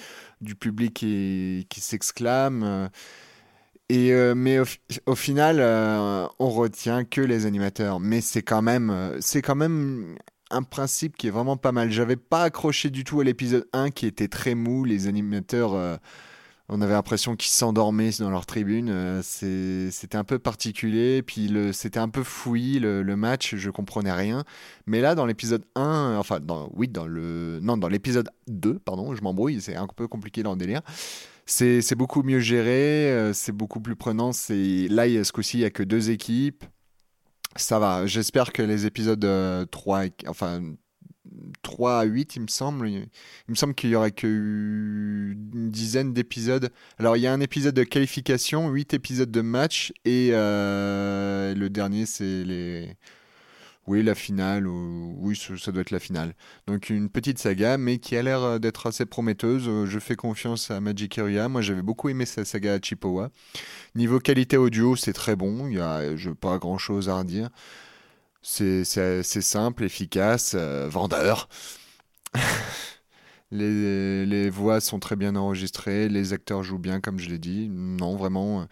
[0.59, 2.89] public qui, s'exclame.
[3.91, 5.61] euh, mais au, fi- au final,
[6.39, 7.99] on retient que les animateurs.
[7.99, 10.17] Mais c'est quand même,
[10.51, 11.91] un principe qui est vraiment pas mal.
[11.91, 14.83] J'avais pas accroché du tout à l'épisode 1 qui était très mou.
[14.85, 15.99] Les animateurs,
[16.67, 18.89] on avait l'impression qu'ils s'endormaient dans leur tribune.
[18.89, 21.21] Euh, c'était un peu particulier.
[21.21, 23.55] Puis c'était un peu fouillis le, match.
[23.55, 24.43] Je comprenais rien.
[24.87, 29.13] Mais là, dans l'épisode 1, enfin, dans, oui, dans le, non, dans l'épisode 2, pardon,
[29.15, 29.61] je m'embrouille.
[29.61, 30.81] C'est un peu compliqué dans le délire.
[31.45, 34.27] C'est beaucoup mieux géré, euh, c'est beaucoup plus prenant.
[34.29, 34.33] Là,
[35.23, 36.63] ce coup-ci, il n'y a que deux équipes.
[37.55, 38.07] Ça va.
[38.07, 40.61] J'espère que les épisodes euh, 3, et- enfin
[41.61, 43.07] 3 à 8, il me semble, il
[43.47, 46.71] me semble qu'il y aurait que une dizaine d'épisodes.
[46.99, 51.69] Alors, il y a un épisode de qualification, 8 épisodes de match, et euh, le
[51.69, 52.95] dernier, c'est les
[53.87, 55.15] Oui, la finale, ou...
[55.19, 56.33] oui, ça doit être la finale.
[56.67, 59.65] Donc une petite saga, mais qui a l'air euh, d'être assez prometteuse.
[59.67, 61.19] Euh, Je fais confiance à Magic.
[61.19, 63.29] Moi, j'avais beaucoup aimé sa saga à Chippewa.
[63.95, 65.67] Niveau qualité audio, c'est très bon.
[65.67, 67.49] Il y a, je pas grand chose à redire.
[68.47, 71.49] C'est simple, efficace, euh, vendeur.
[73.51, 77.69] les, voix sont très bien enregistrées, les acteurs jouent bien, comme je l'ai dit.
[77.69, 78.65] Non, vraiment, euh,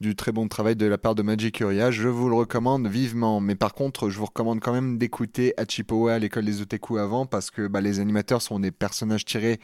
[0.00, 1.90] du très bon travail de la part de Magic Area.
[1.90, 3.40] Je vous le recommande vivement.
[3.40, 7.24] Mais par contre, je vous recommande quand même d'écouter Hachipowa à l'école des Oteku avant,
[7.24, 9.58] parce que bah, les animateurs sont des personnages tirés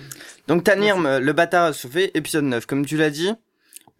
[0.49, 2.67] Donc Tanirm, le bâtard a sauvé, épisode 9.
[2.67, 3.33] Comme tu l'as dit,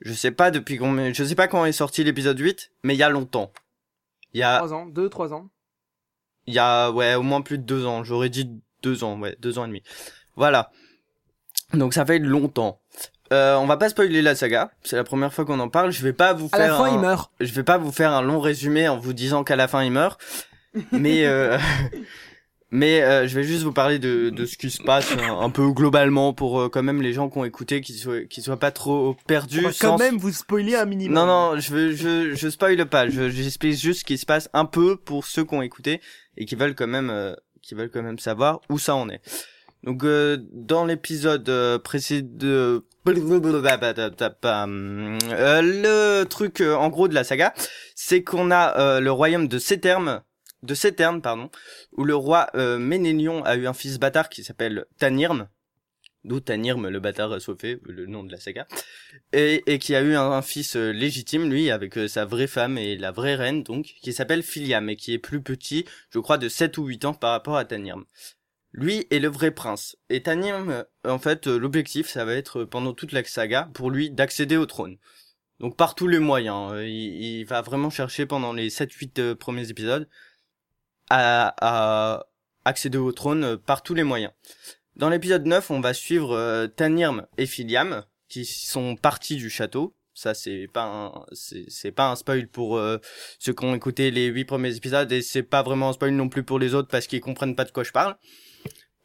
[0.01, 2.99] je sais pas depuis combien, je sais pas quand est sorti l'épisode 8, mais il
[2.99, 3.53] y a longtemps.
[4.35, 5.49] Il y a, Trois ans, deux, trois ans.
[6.47, 8.05] Il y a, ouais, au moins plus de deux ans.
[8.05, 8.51] J'aurais dit
[8.83, 9.83] deux ans, ouais, deux ans et demi.
[10.37, 10.71] Voilà.
[11.75, 12.81] Donc ça fait longtemps.
[13.33, 14.71] Euh, on va pas spoiler la saga.
[14.83, 15.91] C'est la première fois qu'on en parle.
[15.91, 17.31] Je vais pas vous À faire la fin, un- il meurt.
[17.41, 19.91] je vais pas vous faire un long résumé en vous disant qu'à la fin il
[19.93, 20.21] meurt,
[20.91, 21.57] mais euh,
[22.71, 25.51] mais euh, je vais juste vous parler de, de ce qui se passe un, un
[25.51, 28.59] peu globalement pour euh, quand même les gens qui ont écouté qui soient qui soient
[28.59, 29.63] pas trop On perdus.
[29.73, 31.15] sans- quand même vous spoiler un minimum.
[31.15, 33.09] Non non, je veux je je spoil pas.
[33.09, 36.01] Je j'explique juste ce qui se passe un peu pour ceux qui ont écouté
[36.37, 39.21] et qui veulent quand même euh, qui veulent quand même savoir où ça en est.
[39.85, 42.81] Donc euh, dans l'épisode euh, précédent euh,
[45.63, 47.53] le truc euh, en gros de la saga,
[47.97, 50.23] c'est qu'on a euh, le royaume de Séterme
[50.63, 51.51] de Séterne pardon,
[51.97, 55.49] où le roi Ménélion a eu un fils bâtard qui s'appelle Tanirm,
[56.25, 58.67] d'où Tanirm le bâtard assoiffé, le nom de la saga,
[59.33, 62.97] et, qui a eu un, fils euh, légitime lui avec euh, sa vraie femme et
[62.97, 66.49] la vraie reine donc qui s'appelle Filiam et qui est plus petit, je crois de
[66.49, 68.05] 7 ou 8 ans par rapport à Tanirm.
[68.73, 69.97] Lui est le vrai prince.
[70.09, 74.11] Et Tanirm, en fait, euh, l'objectif, ça va être pendant toute la saga, pour lui,
[74.11, 74.97] d'accéder au trône.
[75.61, 76.73] Donc par tous les moyens.
[76.73, 80.09] euh, il, il va vraiment chercher pendant les 7-8 euh, premiers épisodes
[81.11, 82.27] à, à
[82.65, 84.33] accéder au trône par tous les moyens.
[84.97, 89.95] Dans l'épisode 9, on va suivre euh, Tanirm et Filiam, qui sont partis du château.
[90.13, 92.99] Ça, c'est pas un, c'est, pas un spoil pour euh,
[93.39, 96.29] ceux qui ont écouté les 8 premiers épisodes, et c'est pas vraiment un spoil non
[96.29, 98.17] plus pour les autres parce qu'ils comprennent pas de quoi je parle.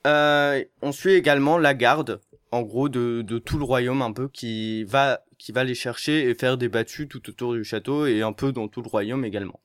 [0.05, 2.19] Euh, on suit également la garde,
[2.51, 5.21] en gros, de, tout le royaume un peu, qui va
[5.63, 8.81] les chercher et faire des battues tout autour du château et un peu dans tout
[8.81, 9.61] le royaume également.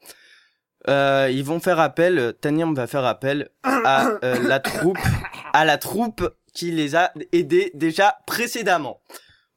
[0.89, 4.99] Euh, ils vont faire appel, Tanirm va faire appel à euh, la troupe,
[5.53, 9.01] à la troupe qui les a aidés déjà précédemment.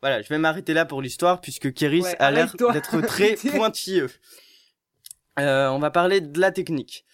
[0.01, 4.09] Voilà, je vais m'arrêter là pour l'histoire puisque Kéris Ouais, a l'air d'être très pointilleux.
[5.39, 7.05] Euh, on va parler de la technique.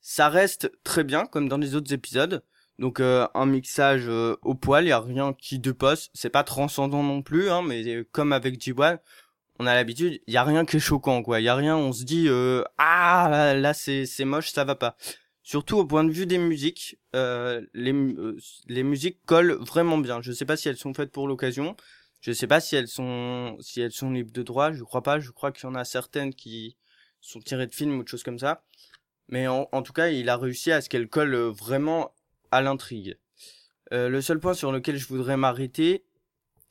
[0.00, 2.42] Ça reste très bien comme dans les autres épisodes.
[2.78, 6.44] Donc euh, un mixage euh, au poil, il y a rien qui dépasse, c'est pas
[6.44, 8.98] transcendant non plus hein, mais comme avec G1,
[9.58, 11.76] on a l'habitude, il y a rien qui est choquant quoi, il y a rien,
[11.76, 14.96] on se dit euh, ah là, là, c'est c'est moche, ça va pas.
[15.42, 20.20] Surtout au point de vue des musiques, euh, les euh, les musiques collent vraiment bien.
[20.20, 21.76] Je sais pas si elles sont faites pour l'occasion,
[22.20, 25.20] je sais pas si elles sont si elles sont libres de droit, je crois pas,
[25.20, 26.76] je crois qu'il y en a certaines qui
[27.20, 28.62] sont tirées de films ou de choses comme ça.
[29.28, 32.14] Mais en, en tout cas, il a réussi à ce qu'elles collent vraiment
[32.52, 33.18] à l'intrigue.
[33.92, 36.04] Le seul point sur lequel je voudrais m'arrêter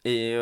[0.06, 0.38] et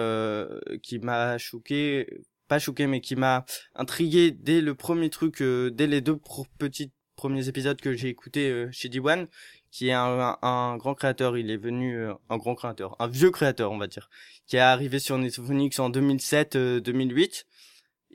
[0.83, 2.07] qui m'a choqué,
[2.53, 6.19] pas choqué, mais qui m'a intrigué dès le premier truc, euh, dès les deux
[6.59, 9.27] petits premiers épisodes que j'ai écoutés euh, chez D1,
[9.71, 11.35] qui est un, grand créateur.
[11.35, 14.07] Il est venu, euh, un grand créateur, un vieux créateur, on va dire,
[14.45, 17.45] qui est arrivé sur Netflix en 2007-2008.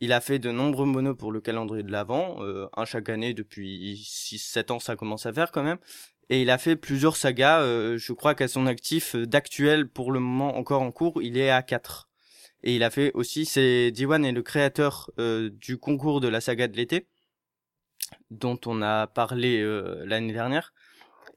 [0.00, 3.34] Il a fait de nombreux monos pour le calendrier de l'Avent, euh, un chaque année
[3.34, 5.78] depuis 6-7 ans ça commence à faire quand même.
[6.30, 10.12] Et il a fait plusieurs sagas, euh, je crois qu'à son actif euh, d'actuel pour
[10.12, 12.07] le moment encore en cours, il est à 4.
[12.62, 16.40] Et il a fait aussi, c'est Diwan est le créateur euh, du concours de la
[16.40, 17.06] saga de l'été,
[18.30, 20.72] dont on a parlé euh, l'année dernière.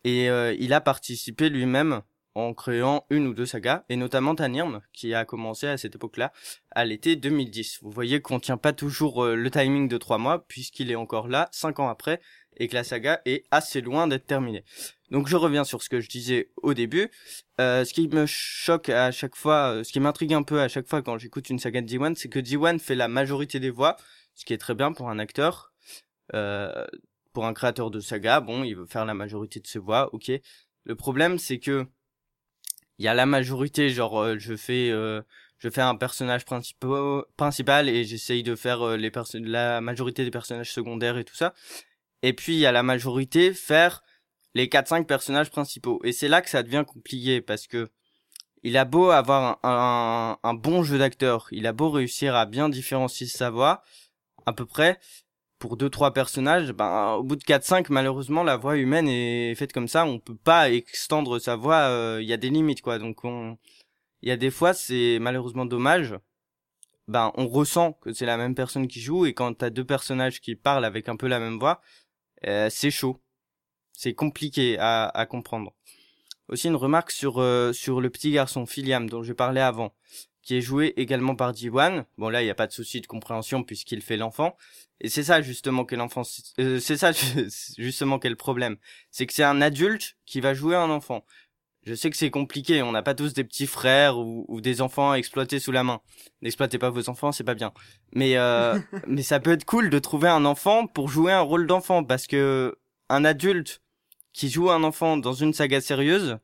[0.04, 2.02] Et euh, il a participé lui-même
[2.34, 6.32] en créant une ou deux sagas, et notamment Tanirm, qui a commencé à cette époque-là,
[6.72, 7.80] à l'été 2010.
[7.82, 11.50] Vous voyez qu'on tient pas toujours le timing de trois mois, puisqu'il est encore là,
[11.52, 12.22] cinq ans après,
[12.56, 14.64] et que la saga est assez loin d'être terminée.
[15.12, 17.12] Donc je reviens sur ce que je disais au début.
[17.60, 20.70] Euh, ce qui me choque à chaque fois, euh, ce qui m'intrigue un peu à
[20.70, 23.70] chaque fois quand j'écoute une saga de D1, c'est que D1 fait la majorité des
[23.70, 23.98] voix,
[24.36, 25.74] ce qui est très bien pour un acteur.
[26.34, 26.88] Euh,
[27.34, 30.32] pour un créateur de saga, bon, il veut faire la majorité de ses voix, ok.
[30.86, 31.86] Le problème, c'est que
[32.98, 38.44] il y a la majorité, genre je fais je fais un personnage principal et j'essaye
[38.44, 38.98] de faire
[39.34, 41.54] la majorité des personnages secondaires et tout ça.
[42.22, 44.04] Et puis il y a la majorité faire
[44.54, 47.90] les 4 5 personnages principaux et c'est là que ça devient compliqué parce que
[48.64, 52.46] il a beau avoir un, un, un bon jeu d'acteur, il a beau réussir à
[52.46, 53.84] bien différencier sa voix
[54.46, 55.00] à peu près
[55.62, 59.56] pour deux trois personnages, ben au bout de 4 5 malheureusement la voix humaine est
[59.56, 62.82] faite comme ça, on peut pas extendre sa voix, euh, il y a des limites
[62.82, 62.98] quoi.
[63.00, 63.58] Donc on
[64.24, 66.16] il y a des fois c'est malheureusement dommage.
[67.08, 70.42] Ben on ressent que c'est la même personne qui joue et quand t'as deux personnages
[70.42, 71.82] qui parlent avec un peu la même voix,
[72.48, 73.22] euh, c'est chaud.
[74.04, 75.76] C'est compliqué à, à comprendre.
[76.48, 79.94] Aussi une remarque sur euh, sur le petit garçon Philiam dont je parlais avant,
[80.42, 82.06] qui est joué également par Diwan.
[82.18, 84.58] Bon là il y a pas de souci de compréhension puisqu'il fait l'enfant.
[85.02, 86.24] Et c'est ça justement que l'enfant,
[86.58, 87.12] euh, c'est ça
[87.78, 88.78] justement quel problème,
[89.12, 91.24] c'est que c'est un adulte qui va jouer un enfant.
[91.84, 94.82] Je sais que c'est compliqué, on n'a pas tous des petits frères ou, ou des
[94.82, 96.02] enfants exploités sous la main.
[96.42, 97.72] N'exploitez pas vos enfants, c'est pas bien.
[98.14, 101.68] Mais euh, mais ça peut être cool de trouver un enfant pour jouer un rôle
[101.68, 103.81] d'enfant parce que un adulte
[104.34, 106.38] qui joue un enfant dans une saga sérieuse,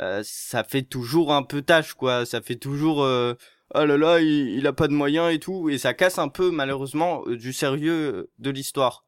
[0.00, 2.26] euh, ça fait toujours un peu tâche quoi.
[2.26, 3.34] Ça fait toujours euh,
[3.74, 6.28] oh là là, il, il a pas de moyens et tout, et ça casse un
[6.28, 9.04] peu malheureusement euh, du sérieux de l'histoire.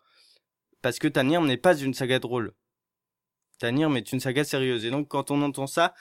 [0.83, 2.55] Parce que Tanir n'est pas une saga drôle.
[3.59, 5.94] Tanir est une saga sérieuse, et donc quand on entend ça,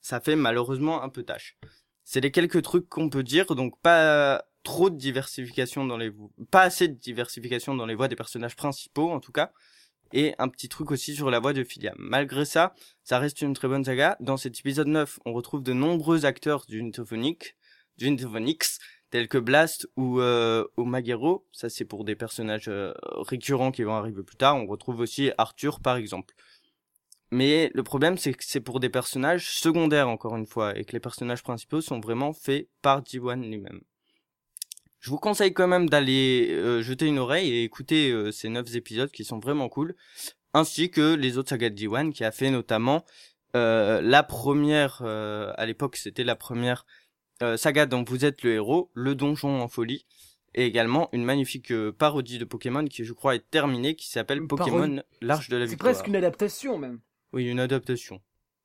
[0.00, 1.56] ça fait malheureusement un peu tâche.
[2.04, 6.12] C'est les quelques trucs qu'on peut dire, donc pas trop de diversification dans les
[6.50, 9.52] pas assez de diversification dans les voix des personnages principaux en tout cas,
[10.12, 11.94] et un petit truc aussi sur la voix de Philiam.
[11.98, 14.16] Malgré ça, ça reste une très bonne saga.
[14.20, 17.56] Dans cet épisode 9, on retrouve de nombreux acteurs du Nitophonic,
[17.96, 18.78] du Nitophonix,
[19.10, 20.64] tels que Blast ou, euh.
[21.52, 24.56] Ça, c'est pour des personnages euh, récurrents qui vont arriver plus tard.
[24.56, 26.34] On retrouve aussi Arthur, par exemple.
[27.30, 30.92] Mais le problème, c'est que c'est pour des personnages secondaires, encore une fois, et que
[30.92, 33.80] les personnages principaux sont vraiment faits par Diwan lui-même.
[35.00, 38.74] Je vous conseille quand même d'aller euh, jeter une oreille et écouter euh, ces neuf
[38.74, 39.94] épisodes qui sont vraiment cool,
[40.54, 43.04] ainsi que les autres sagas de Diwan qui a fait notamment
[43.54, 46.86] euh, la première, euh, à l'époque c'était la première
[47.42, 50.06] euh, saga dont vous êtes le héros, le donjon en folie,
[50.54, 54.46] et également une magnifique euh, parodie de Pokémon qui je crois est terminée, qui s'appelle
[54.46, 55.92] Pokémon l'Arche de la C'est Victoire.
[55.92, 57.00] presque une adaptation même.
[57.32, 58.20] Oui, une adaptation.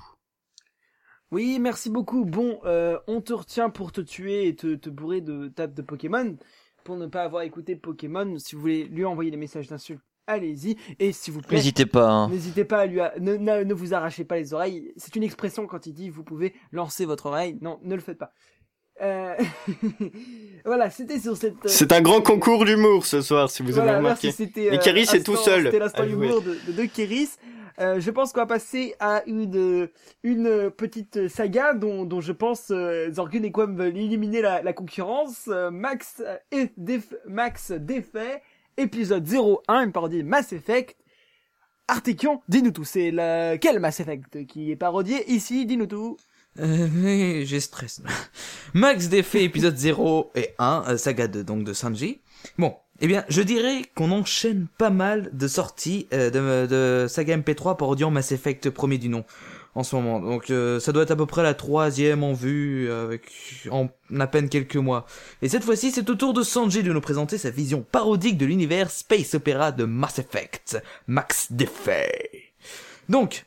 [1.31, 2.25] Oui, merci beaucoup.
[2.25, 5.83] Bon, euh, on te retient pour te tuer et te, te bourrer de tapes de
[5.83, 6.39] Pokémon.
[6.85, 10.77] Pour ne pas avoir écouté Pokémon, si vous voulez lui envoyer des messages d'insultes, allez-y.
[10.99, 12.09] Et s'il vous plaît, N'hésitez pas.
[12.09, 12.31] hein.
[12.31, 13.01] n'hésitez pas à lui...
[13.01, 14.95] a- Ne, ne, ne vous arrachez pas les oreilles.
[14.97, 17.59] C'est une expression quand il dit vous pouvez lancer votre oreille.
[17.61, 18.33] Non, ne le faites pas.
[19.01, 19.35] Euh...
[20.65, 21.55] voilà, c'était sur cette...
[21.65, 24.27] euh, C'est un grand concours d'humour ce soir si vous Voilà, avez remarqué.
[24.29, 27.31] merci, c'était, Et Kéris est instant- tout seul C'était l'instant humour de, de, de Kéris.
[27.81, 29.89] Euh, je pense qu'on va passer à une,
[30.25, 34.73] une petite saga dont, dont je pense euh, Zorgun et Quam veulent éliminer la, la
[34.73, 35.45] concurrence.
[35.47, 36.71] Euh, Max, euh, et
[37.29, 38.43] Max défait,
[38.77, 39.25] épisode
[39.69, 40.97] 01, une parodie Mass Effect.
[41.87, 43.13] Artekion, dis-nous tout, c'est
[43.63, 46.17] quel Mass Effect qui est parodié ici, dis-nous tout.
[46.61, 48.03] Euh, mais j'ai stress.
[48.75, 52.21] Max défait épisode 0 et 1, euh, saga de, donc de Sanji.
[52.59, 57.37] Bon, Eh bien, je dirais qu'on enchaîne pas mal de sorties euh, de, de saga
[57.37, 59.25] MP3 parodiant Mass Effect premier du nom
[59.75, 60.21] en ce moment.
[60.21, 63.31] Donc euh, ça doit être à peu près la troisième en vue avec
[63.71, 63.89] en
[64.19, 65.07] à peine quelques mois.
[65.43, 68.47] Et cette fois-ci, c'est au tour de Sanji de nous présenter sa vision parodique de
[68.47, 72.53] l'univers space opéra de Mass Effect, Max Defay.
[73.09, 73.47] Donc,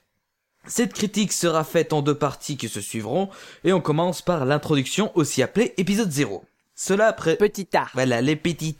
[0.67, 3.29] cette critique sera faite en deux parties qui se suivront,
[3.63, 6.43] et on commence par l'introduction aussi appelée épisode 0.
[6.75, 7.35] Cela après...
[7.35, 7.87] Petit A.
[7.93, 8.77] Voilà, les petits.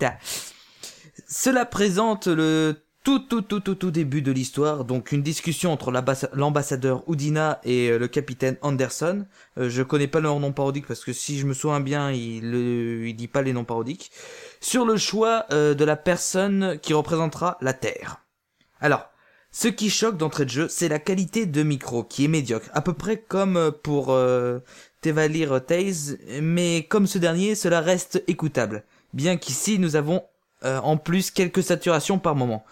[1.27, 5.89] Cela présente le tout tout tout tout tout début de l'histoire, donc une discussion entre
[5.91, 9.25] l'ambassa- l'ambassadeur Udina et euh, le capitaine Anderson.
[9.57, 12.53] Euh, je connais pas leur nom parodique parce que si je me souviens bien, il,
[12.53, 14.11] il dit pas les noms parodiques.
[14.59, 18.21] Sur le choix euh, de la personne qui représentera la Terre.
[18.79, 19.09] Alors,
[19.51, 22.81] ce qui choque d'entrée de jeu, c'est la qualité de micro qui est médiocre, à
[22.81, 24.59] peu près comme euh, pour euh,
[25.01, 28.83] Tevalir Taze, mais comme ce dernier, cela reste écoutable,
[29.13, 30.23] bien qu'ici nous avons
[30.63, 32.63] euh, en plus quelques saturations par moment.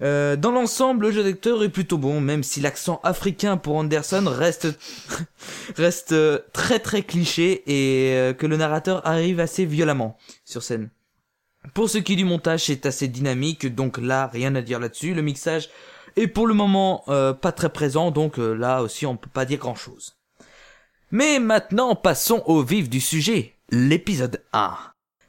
[0.00, 4.24] Euh, dans l'ensemble, le jeu d'acteur est plutôt bon, même si l'accent africain pour Anderson
[4.26, 4.68] reste
[5.76, 6.14] reste
[6.52, 10.88] très très cliché et que le narrateur arrive assez violemment sur scène.
[11.74, 15.14] Pour ce qui est du montage, c'est assez dynamique, donc là, rien à dire là-dessus.
[15.14, 15.70] Le mixage
[16.16, 19.44] est pour le moment euh, pas très présent, donc euh, là aussi, on peut pas
[19.44, 20.16] dire grand-chose.
[21.12, 24.76] Mais maintenant, passons au vif du sujet, l'épisode 1.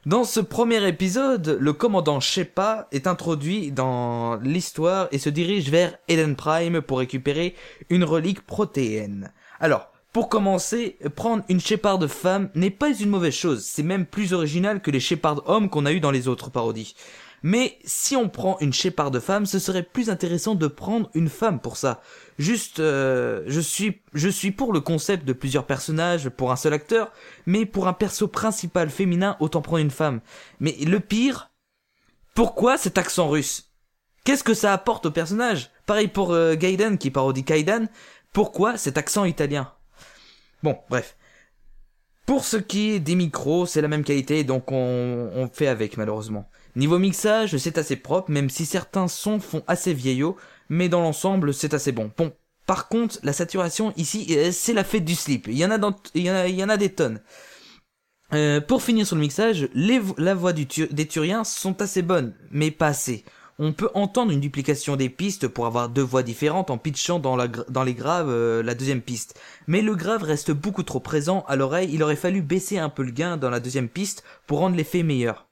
[0.06, 5.96] Dans ce premier épisode, le commandant Shepa est introduit dans l'histoire et se dirige vers
[6.08, 7.54] Eden Prime pour récupérer
[7.88, 9.32] une relique protéenne.
[9.60, 14.32] Alors, pour commencer, prendre une Shepard femme n'est pas une mauvaise chose, c'est même plus
[14.32, 16.94] original que les Shepard hommes qu'on a eu dans les autres parodies.
[17.42, 21.58] Mais si on prend une Shepard femme, ce serait plus intéressant de prendre une femme
[21.58, 22.00] pour ça.
[22.38, 26.74] Juste, euh, je suis, je suis pour le concept de plusieurs personnages pour un seul
[26.74, 27.10] acteur,
[27.44, 30.20] mais pour un perso principal féminin, autant prendre une femme.
[30.60, 31.50] Mais le pire,
[32.36, 33.72] pourquoi cet accent russe?
[34.22, 35.70] Qu'est-ce que ça apporte au personnage?
[35.86, 37.86] Pareil pour euh, Gaiden qui parodie Kaidan,
[38.32, 39.72] pourquoi cet accent italien?
[40.64, 41.18] Bon, bref.
[42.24, 46.48] Pour ce qui est des micros, c'est la même qualité, donc on, fait avec malheureusement.
[46.74, 50.38] Niveau mixage, c'est assez propre, même si certains sons font assez vieillot,
[50.70, 52.10] mais dans l'ensemble, c'est assez bon.
[52.16, 52.32] Bon,
[52.64, 55.48] par contre, la saturation ici, euh, c'est la fête du slip.
[55.48, 57.20] Il y en a dans, y en a, des tonnes.
[58.32, 62.86] Euh, pour finir sur le mixage, la voix des Turiens sont assez bonnes, mais pas
[62.86, 63.22] assez.
[63.58, 67.36] On peut entendre une duplication des pistes pour avoir deux voix différentes en pitchant dans,
[67.36, 69.40] les graves euh, la deuxième piste.
[69.68, 73.04] Mais le grave reste beaucoup trop présent à l'oreille, il aurait fallu baisser un peu
[73.04, 75.46] le gain dans la deuxième piste pour rendre l'effet meilleur.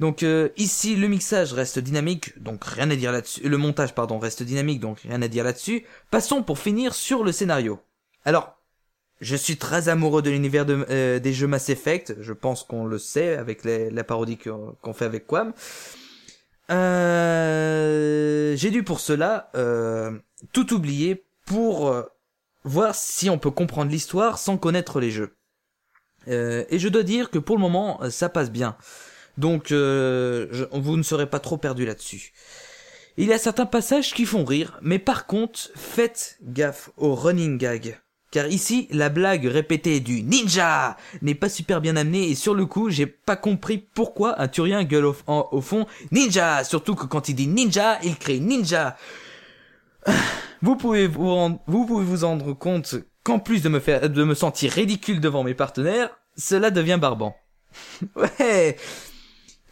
[0.00, 3.48] Donc euh, ici le mixage reste dynamique, donc rien à dire là-dessus.
[3.48, 5.86] Le montage pardon reste dynamique, donc rien à dire là-dessus.
[6.10, 7.80] Passons pour finir sur le scénario.
[8.26, 8.58] Alors,
[9.22, 12.16] je suis très amoureux de l'univers euh, des jeux Mass Effect.
[12.20, 15.54] Je pense qu'on le sait avec la parodie qu'on qu'on fait avec Quam.
[16.70, 20.18] Euh, J'ai dû pour cela euh,
[20.52, 22.02] tout oublier pour euh,
[22.64, 25.36] voir si on peut comprendre l'histoire sans connaître les jeux.
[26.28, 28.76] Et je dois dire que pour le moment, ça passe bien.
[29.38, 32.32] Donc, vous ne serez pas trop perdu là-dessus.
[33.16, 37.58] Il y a certains passages qui font rire, mais par contre, faites gaffe au running
[37.58, 38.00] gag.
[38.32, 42.64] Car ici, la blague répétée du ninja n'est pas super bien amenée et sur le
[42.64, 47.34] coup, j'ai pas compris pourquoi un Turien gueule au, fond ninja, surtout que quand il
[47.34, 48.96] dit ninja, il crie ninja.
[50.62, 54.24] Vous pouvez vous rendre, vous pouvez vous rendre compte qu'en plus de me faire, de
[54.24, 57.36] me sentir ridicule devant mes partenaires, cela devient barbant.
[58.16, 58.76] ouais.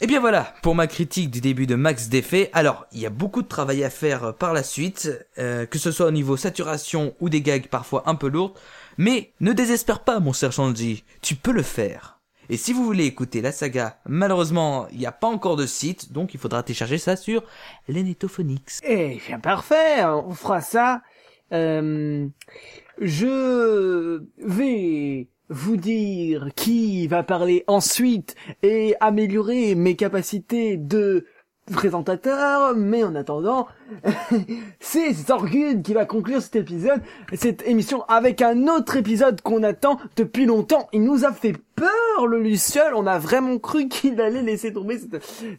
[0.03, 3.11] Et bien voilà, pour ma critique du début de Max Défait, alors, il y a
[3.11, 6.37] beaucoup de travail à faire euh, par la suite, euh, que ce soit au niveau
[6.37, 8.55] saturation ou des gags parfois un peu lourds,
[8.97, 12.19] mais ne désespère pas mon cher Shanji, tu peux le faire.
[12.49, 16.11] Et si vous voulez écouter la saga, malheureusement, il n'y a pas encore de site,
[16.11, 17.43] donc il faudra télécharger ça sur
[17.87, 18.79] l'Enetophonix.
[18.83, 21.03] Eh bien parfait, on fera ça.
[21.53, 22.27] Euh,
[22.99, 31.25] je vais vous dire qui va parler ensuite et améliorer mes capacités de
[31.71, 33.67] présentateur, mais en attendant,
[34.79, 37.01] c'est Zorgun qui va conclure cet épisode,
[37.33, 40.87] cette émission avec un autre épisode qu'on attend depuis longtemps.
[40.93, 42.93] Il nous a fait peur, le Luciole.
[42.95, 44.99] On a vraiment cru qu'il allait laisser tomber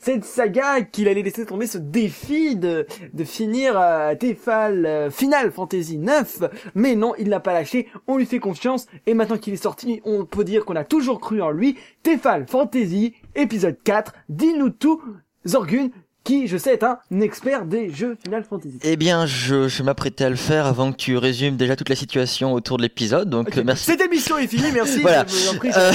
[0.01, 5.51] cette, saga, qu'il allait laisser tomber ce défi de, de finir euh, Tefal euh, Final
[5.51, 6.45] Fantasy 9.
[6.75, 7.89] Mais non, il l'a pas lâché.
[8.07, 8.87] On lui fait confiance.
[9.07, 11.77] Et maintenant qu'il est sorti, on peut dire qu'on a toujours cru en lui.
[12.03, 14.15] Tefal Fantasy, épisode 4.
[14.29, 15.03] Dis-nous tout.
[15.45, 15.89] Zorgun,
[16.25, 18.79] qui, je sais, est un expert des jeux Final Fantasy.
[18.83, 21.97] Eh bien, je, je m'apprêtais à le faire avant que tu résumes déjà toute la
[21.97, 23.85] situation autour de l'épisode, donc merci.
[23.87, 24.99] Cette émission est finie, merci.
[25.03, 25.25] Voilà.
[25.27, 25.93] Je prie, Euh.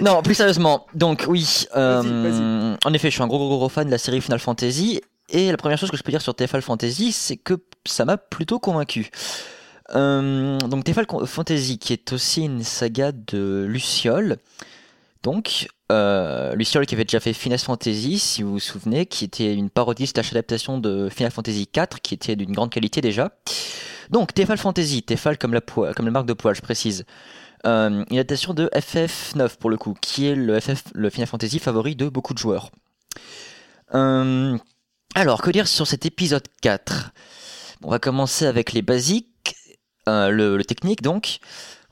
[0.00, 0.86] Non, plus sérieusement.
[0.94, 3.98] Donc oui, euh, Vas-y, en effet, je suis un gros, gros gros fan de la
[3.98, 5.00] série Final Fantasy.
[5.32, 7.54] Et la première chose que je peux dire sur Tefal Fantasy, c'est que
[7.86, 9.10] ça m'a plutôt convaincu.
[9.94, 14.38] Euh, donc Tefal Fantasy, qui est aussi une saga de Luciole.
[15.22, 19.54] Donc, euh, Luciole qui avait déjà fait Final Fantasy, si vous vous souvenez, qui était
[19.54, 23.30] une parodie slash adaptation de Final Fantasy 4, qui était d'une grande qualité déjà.
[24.08, 27.04] Donc, Tefal Fantasy, Tefal comme la, comme la marque de poil, je précise.
[27.66, 31.58] Euh, une adaptation de FF9 pour le coup, qui est le, FF, le Final Fantasy
[31.58, 32.70] favori de beaucoup de joueurs.
[33.94, 34.56] Euh,
[35.14, 37.10] alors, que dire sur cet épisode 4
[37.84, 39.54] On va commencer avec les basiques,
[40.06, 41.40] le technique donc.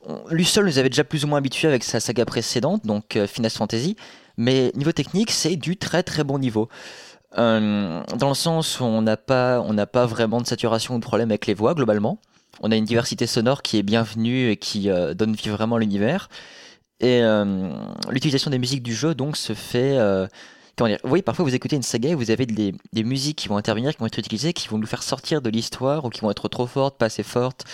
[0.08, 3.26] On- Luciole nous avait déjà plus ou moins habitués avec sa saga précédente, donc euh,
[3.26, 3.94] Final Fantasy,
[4.36, 6.68] mais niveau technique, c'est du très très bon niveau.
[7.36, 11.30] Euh, dans le sens où on n'a pas, pas vraiment de saturation ou de problème
[11.30, 12.18] avec les voix globalement.
[12.62, 15.78] On a une diversité sonore qui est bienvenue et qui euh, donne vie vraiment à
[15.78, 16.28] l'univers.
[17.00, 17.70] Et euh,
[18.10, 19.96] l'utilisation des musiques du jeu donc se fait.
[20.76, 23.48] comment dire Oui, parfois vous écoutez une saga et vous avez des, des musiques qui
[23.48, 26.22] vont intervenir, qui vont être utilisées, qui vont nous faire sortir de l'histoire ou qui
[26.22, 27.64] vont être trop fortes, pas assez fortes,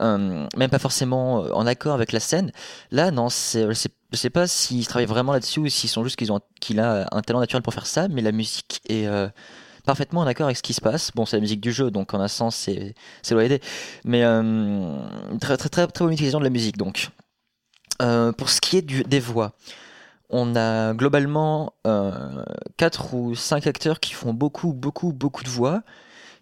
[0.00, 2.52] même pas forcément euh, en accord avec la scène.
[2.90, 6.32] Là, non, c'est, je sais pas s'ils travaillent vraiment là-dessus ou s'ils sont juste qu'ils
[6.32, 9.28] ont, qu'il a un talent naturel pour faire ça, mais la musique est euh,
[9.84, 11.10] parfaitement en accord avec ce qui se passe.
[11.14, 13.34] Bon, c'est la musique du jeu, donc en un sens, c'est, c'est.
[14.04, 14.96] Mais euh,
[15.40, 17.10] très, très, très, très bonne utilisation de la musique, donc.
[18.00, 19.54] Euh, pour ce qui est des voix,
[20.30, 21.72] on a globalement
[22.76, 25.82] 4 ou 5 acteurs qui font beaucoup, beaucoup, beaucoup de voix.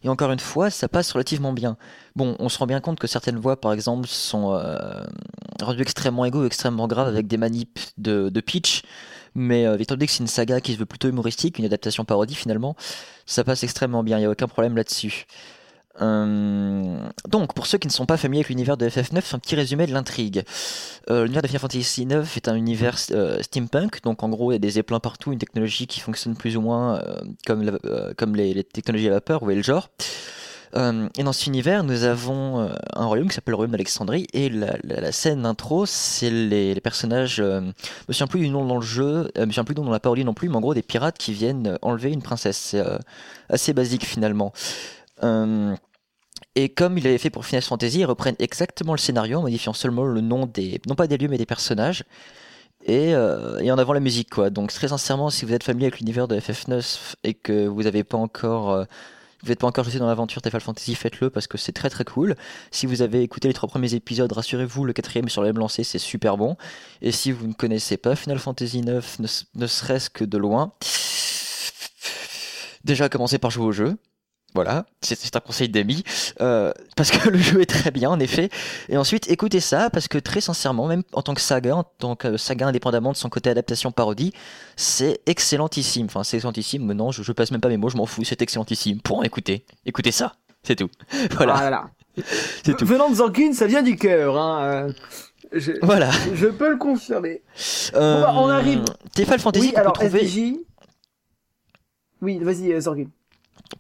[0.03, 1.77] Et encore une fois, ça passe relativement bien.
[2.15, 5.03] Bon, on se rend bien compte que certaines voix, par exemple, sont euh,
[5.61, 8.83] rendues extrêmement égaux, extrêmement graves, avec des manips de, pitch.
[9.35, 12.05] Mais euh, étant donné que c'est une saga qui se veut plutôt humoristique, une adaptation
[12.05, 12.77] parodie finalement,
[13.27, 15.27] ça passe extrêmement bien, il n'y a aucun problème là-dessus.
[16.01, 19.55] Euh, donc, pour ceux qui ne sont pas familiers avec l'univers de FF9, un petit
[19.55, 20.43] résumé de l'intrigue.
[21.11, 24.55] Euh, l'univers de Final Fantasy IX est un univers euh, steampunk, donc en gros il
[24.55, 27.03] y a des éplins partout, une technologie qui fonctionne plus ou moins
[27.47, 27.63] comme,
[28.35, 29.91] les, technologies à vapeur, vous voyez le genre.
[30.75, 35.11] Et dans cet univers, nous avons un royaume qui s'appelle le royaume d'Alexandrie, et la,
[35.11, 37.73] scène d'intro, c'est les, personnages, je me
[38.13, 40.01] souviens plus du nom dans le jeu, je me souviens plus du nom dans la
[40.01, 42.59] parodie non plus, mais en gros des pirates qui viennent enlever une princesse.
[42.59, 42.85] C'est
[43.49, 44.53] assez basique finalement.
[45.23, 45.75] Euh,
[46.55, 49.73] et comme il avait fait pour Final Fantasy, ils reprennent exactement le scénario en modifiant
[49.73, 52.05] seulement le nom des, non pas des lieux mais des personnages.
[52.85, 54.49] Et, euh, et en avant la musique quoi.
[54.51, 58.05] Donc très sincèrement, si vous êtes familier avec l'univers de FF9 et que vous n'avez
[58.05, 58.85] pas encore, euh,
[59.43, 62.05] vous n'êtes pas encore jeté dans l'aventure Final Fantasy, faites-le parce que c'est très très
[62.05, 62.37] cool.
[62.71, 65.85] Si vous avez écouté les trois premiers épisodes, rassurez-vous, le quatrième sur la même lancée,
[65.85, 66.57] c'est super bon.
[67.03, 70.73] Et si vous ne connaissez pas Final Fantasy 9, ne, ne serait-ce que de loin,
[72.85, 73.97] déjà commencez par jouer au jeu.
[74.57, 76.03] Voilà, c'est c'est un conseil d'amis,
[76.41, 78.49] euh, parce que le jeu est très bien en effet.
[78.89, 82.17] Et ensuite, écoutez ça, parce que très sincèrement, même en tant que saga, en tant
[82.17, 84.33] que saga indépendamment de son côté adaptation parodie,
[84.77, 86.07] c'est excellentissime.
[86.07, 88.25] Enfin, c'est excellentissime, mais non, je, je passe même pas mes mots, je m'en fous,
[88.25, 89.01] c'est excellentissime.
[89.03, 90.89] Point, écoutez, écoutez ça, c'est tout.
[91.33, 91.91] Voilà, Ah
[92.65, 92.87] c'est tout.
[92.87, 94.39] Venant de Zankin, ça vient du cœur.
[94.39, 94.63] Hein.
[94.89, 94.93] euh,
[95.53, 96.11] Je, Voilà.
[96.35, 97.43] je peux le confirmer.
[97.95, 98.85] Euh, bah, on arrive.
[99.15, 100.25] Tefal Fantasy oui, alors peut trouver.
[100.25, 100.55] SDJ.
[102.23, 102.81] Oui, vas-y, euh,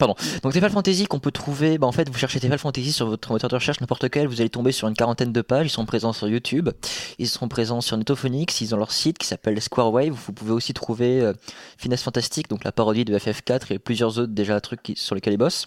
[0.00, 0.14] Zorgin.
[0.42, 3.32] Donc Tefal Fantasy qu'on peut trouver, bah en fait vous cherchez Tefal Fantasy sur votre
[3.32, 5.86] moteur de recherche n'importe quel, vous allez tomber sur une quarantaine de pages, ils sont
[5.86, 6.70] présents sur YouTube,
[7.18, 10.52] ils seront présents sur Netophonix, ils ont leur site qui s'appelle Square Wave, vous pouvez
[10.52, 11.32] aussi trouver euh,
[11.78, 15.38] Finesse Fantastique, donc la parodie de FF4 et plusieurs autres déjà trucs sur lesquels ils
[15.38, 15.66] bossent.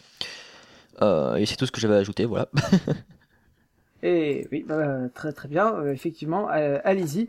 [1.01, 2.49] Euh, et c'est tout ce que j'avais à ajouter, voilà.
[4.01, 7.27] Et oui, bah, très très bien, euh, effectivement, euh, allez-y.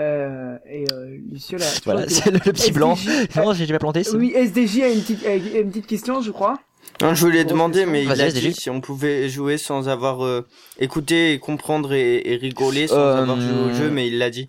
[0.00, 1.66] Euh, et euh, Luciole a...
[1.84, 2.96] voilà, c'est le, le petit blanc.
[3.36, 4.02] Non, j'ai pas planté.
[4.14, 6.58] Oui, SDJ a une petite, a une petite question, je crois.
[7.00, 10.46] Non, je voulais demander, mais il a dit si on pouvait jouer sans avoir euh,
[10.78, 14.30] écouté et comprendre et, et rigoler sans Euh, avoir joué au jeu, mais il l'a
[14.30, 14.46] dit.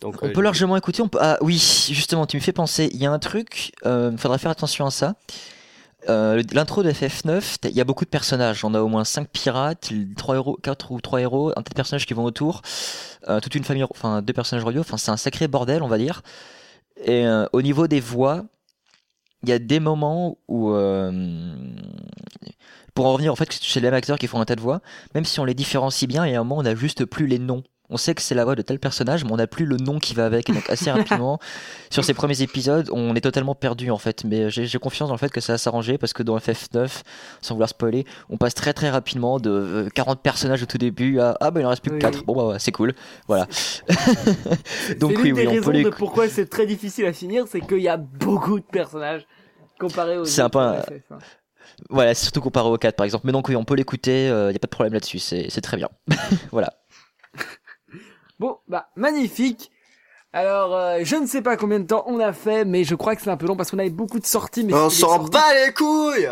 [0.00, 1.02] Donc, On euh, peut largement écouter.
[1.02, 1.18] On peut...
[1.20, 1.58] Ah oui,
[1.90, 2.88] justement, tu me fais penser.
[2.92, 3.72] Il y a un truc.
[3.84, 5.14] Il faudra faire attention à ça.
[6.08, 8.64] Euh, L'intro de FF9, il y a beaucoup de personnages.
[8.64, 11.74] On a au moins 5 pirates, 3 héros, 4 ou 3 héros, un tas de
[11.74, 12.62] personnages qui vont autour,
[13.28, 14.80] euh, toute une famille, enfin deux personnages royaux.
[14.80, 16.22] Enfin, c'est un sacré bordel, on va dire.
[17.04, 18.44] Et euh, au niveau des voix,
[19.42, 21.56] il y a des moments où, euh,
[22.94, 24.80] pour en revenir au fait c'est les mêmes acteurs qui font un tas de voix,
[25.14, 27.04] même si on les différencie bien, il y a un moment où on n'a juste
[27.04, 27.62] plus les noms.
[27.92, 29.98] On sait que c'est la voix de tel personnage, mais on n'a plus le nom
[29.98, 30.48] qui va avec.
[30.48, 31.38] Et donc assez rapidement,
[31.90, 34.24] sur ces premiers épisodes, on est totalement perdu en fait.
[34.24, 37.02] Mais j'ai confiance dans le fait que ça va s'arranger parce que dans FF9,
[37.42, 41.20] sans vouloir spoiler, on passe très très rapidement de euh, 40 personnages au tout début
[41.20, 42.00] à ah bah il en reste plus que Oui.
[42.00, 42.24] 4.
[42.24, 42.94] Bon bah ouais, c'est cool.
[43.28, 43.46] Voilà.
[44.98, 47.44] donc oui oui des on peut raisons les de pourquoi c'est très difficile à finir,
[47.46, 49.26] c'est qu'il y a beaucoup de personnages.
[49.78, 50.24] Comparé aux.
[50.24, 50.82] C'est un peu hein.
[51.90, 53.26] Voilà, surtout comparé au 4 par exemple.
[53.26, 55.76] Mais donc oui, on peut l'écouter, il n'y a pas de problème là-dessus, c'est très
[55.76, 55.88] bien.
[56.52, 56.72] voilà.
[58.42, 59.70] Bon, bah, magnifique.
[60.32, 63.14] Alors, euh, je ne sais pas combien de temps on a fait, mais je crois
[63.14, 64.64] que c'est un peu long parce qu'on avait beaucoup de sorties.
[64.64, 66.28] Mais On s'en bat les couilles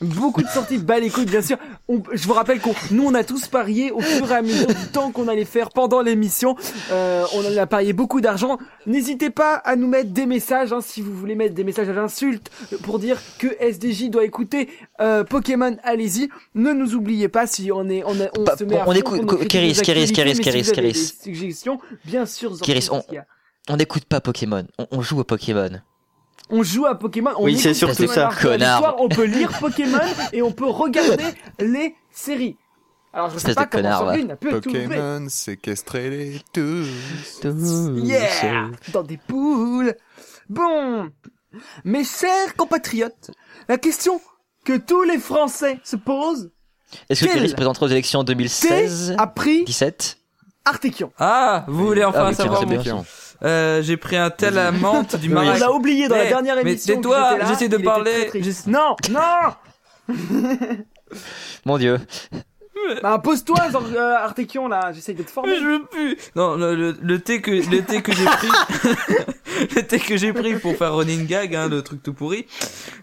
[0.00, 1.56] Beaucoup de sorties bas les couilles, bien sûr.
[1.88, 4.66] On- je vous rappelle qu'on, nous, on a tous parié au fur et à mesure
[4.66, 6.56] du temps qu'on allait faire pendant l'émission.
[6.90, 8.58] Euh, on en a parié beaucoup d'argent.
[8.86, 11.92] N'hésitez pas à nous mettre des messages, hein, si vous voulez mettre des messages à
[11.92, 12.50] l'insulte
[12.82, 14.68] pour dire que SDJ doit écouter
[15.00, 15.76] euh, Pokémon.
[15.84, 16.28] Allez-y.
[16.56, 18.92] Ne nous oubliez pas si on est, on, a- on Bah, se met à on
[18.92, 21.14] écoute- Kéris, Kéris, Kéris, Kéris, Kéris.
[21.22, 22.58] suggestions, bien sûr.
[22.60, 23.02] Kéris, on-
[23.68, 25.70] On n'écoute pas Pokémon, on, on joue au Pokémon.
[26.50, 27.30] On joue à Pokémon.
[27.36, 28.30] On Oui, c'est surtout Pokémon ça.
[28.40, 28.96] Connard.
[28.98, 29.98] On peut lire Pokémon
[30.32, 31.24] et on peut regarder
[31.58, 32.56] les séries.
[33.14, 34.86] Alors je sais pas de comment une, a pu être tout fait.
[34.86, 36.86] Pokémon, séquestrez-les tous.
[38.02, 39.94] Yeah Dans des poules.
[40.48, 41.10] Bon,
[41.84, 43.30] mes chers compatriotes,
[43.68, 44.20] la question
[44.64, 46.50] que tous les Français se posent,
[47.10, 50.18] Est-ce que Kéris se présentera aux élections en c'est 2016 a pris 17
[50.64, 51.12] Artekion.
[51.18, 53.04] Ah, vous voulez enfin Ah tiens, savoir mon-.
[53.44, 55.58] Euh, j'ai pris un tel amante du On Maroc.
[55.58, 56.94] l'a oublié dans la dernière mais émission.
[56.96, 60.14] que tais-toi, j'essaie de parler, j'essaie- Non, non
[61.64, 61.98] Mon dieu.
[63.02, 65.52] Bah pose-toi, Zor- euh, Artekion, là, j'essaie de te former.
[65.52, 66.16] Mais je veux plus.
[66.34, 68.48] Non, le, le, le thé que le thé que j'ai pris,
[69.76, 72.46] le thé que j'ai pris pour faire running gag, hein, le truc tout pourri.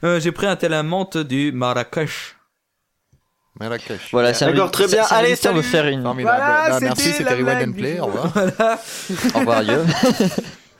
[0.03, 2.35] euh, j'ai pris un tel amante du Marrakech.
[3.59, 3.99] Marrakech.
[4.11, 5.03] Voilà, c'est un D'accord, très c'est- bien.
[5.05, 5.63] c'est un Allez, de salut.
[5.63, 6.01] faire une.
[6.03, 6.37] Formidable.
[6.37, 7.99] Voilà, Bah, merci, c'était la Rewind blague and Play.
[7.99, 8.21] Au jour.
[8.23, 8.77] revoir.
[9.35, 9.83] Au revoir, adieu.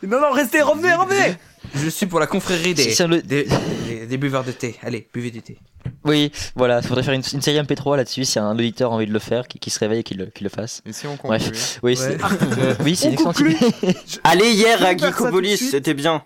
[0.01, 1.35] Non, non, restez, revenez, revenez
[1.75, 3.45] Je suis pour la confrérie des, C'est- le- des,
[3.85, 4.77] des, des buveurs de thé.
[4.81, 5.57] Allez, buvez du thé.
[6.05, 8.23] Oui, voilà, faudrait faire une, une série MP3 là-dessus.
[8.23, 10.27] Si un auditeur a envie de le faire, qui, qui se réveille et qui le,
[10.27, 10.81] qui le fasse.
[10.85, 12.17] Et si on conclut Bref, oui, Ouais.
[12.17, 12.17] c'est
[12.83, 13.55] oui, c'est On une excellente conclut.
[13.57, 13.97] idée.
[14.23, 15.71] Allez hier à vais faire ça tout de Geekopolis, suite.
[15.71, 16.23] c'était bien.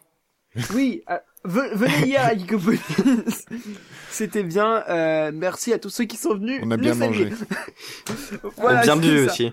[0.76, 2.80] Oui, euh, ve- venez hier à Geekopolis.
[4.10, 4.84] C'était bien.
[4.90, 6.62] euh, merci à tous ceux qui sont venus.
[6.64, 7.30] On a bien mangé.
[8.58, 9.52] Voilà, bien bu aussi.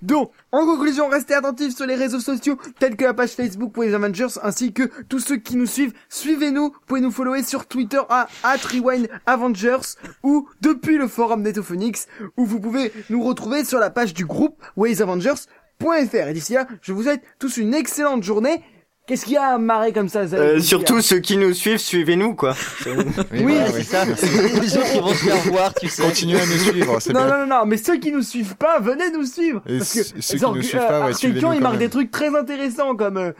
[0.00, 3.82] Donc, en conclusion, restez attentifs sur les réseaux sociaux tels que la page Facebook pour
[3.82, 5.92] les Avengers ainsi que tous ceux qui nous suivent.
[6.08, 12.06] Suivez-nous, vous pouvez nous follower sur Twitter à @rewindavengers ou depuis le forum Netophonix
[12.36, 16.14] où vous pouvez nous retrouver sur la page du groupe waysavengers.fr.
[16.28, 18.62] Et d'ici là, je vous souhaite tous une excellente journée.
[19.06, 22.34] Qu'est-ce qu'il y a à marrer comme ça, Euh, surtout ceux qui nous suivent, suivez-nous
[22.34, 22.54] quoi.
[22.86, 23.84] Oui, voilà, c'est oui.
[23.84, 24.04] ça.
[24.06, 26.02] Les autres, ils vont se faire voir, tu sais.
[26.02, 27.26] Continuez à nous suivre, Non, bien.
[27.28, 29.60] non, non, non, mais ceux qui nous suivent pas, venez nous suivre.
[29.66, 31.90] Et parce que, ceux qui nous suivent euh, pas, ouais, Artekion, suivez-nous il marque des
[31.90, 33.32] trucs très intéressants comme, euh,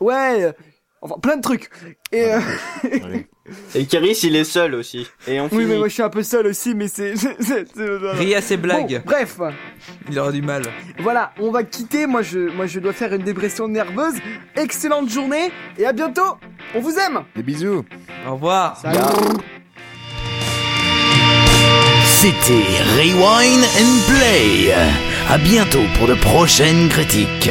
[0.00, 0.52] ouais, euh,
[1.02, 1.68] enfin, plein de trucs.
[2.12, 2.40] Et, euh.
[3.74, 5.06] Et Kiris, il est seul aussi.
[5.26, 5.64] Et on oui, finit.
[5.66, 7.12] mais moi je suis un peu seul aussi, mais c'est.
[7.76, 9.02] Ria ses Bon, blagues.
[9.04, 9.38] bref,
[10.10, 10.62] Il aura du mal.
[11.00, 12.06] voilà, on va quitter.
[12.06, 14.14] Moi, je, moi, je dois faire une dépression nerveuse.
[14.56, 16.36] Excellente journée et à bientôt.
[16.74, 17.22] On vous aime.
[17.36, 17.84] Des bisous.
[18.26, 18.80] Au revoir.
[22.04, 22.52] C'était
[22.96, 24.72] Rewind and Play.
[25.28, 27.50] À bientôt pour de prochaines critiques.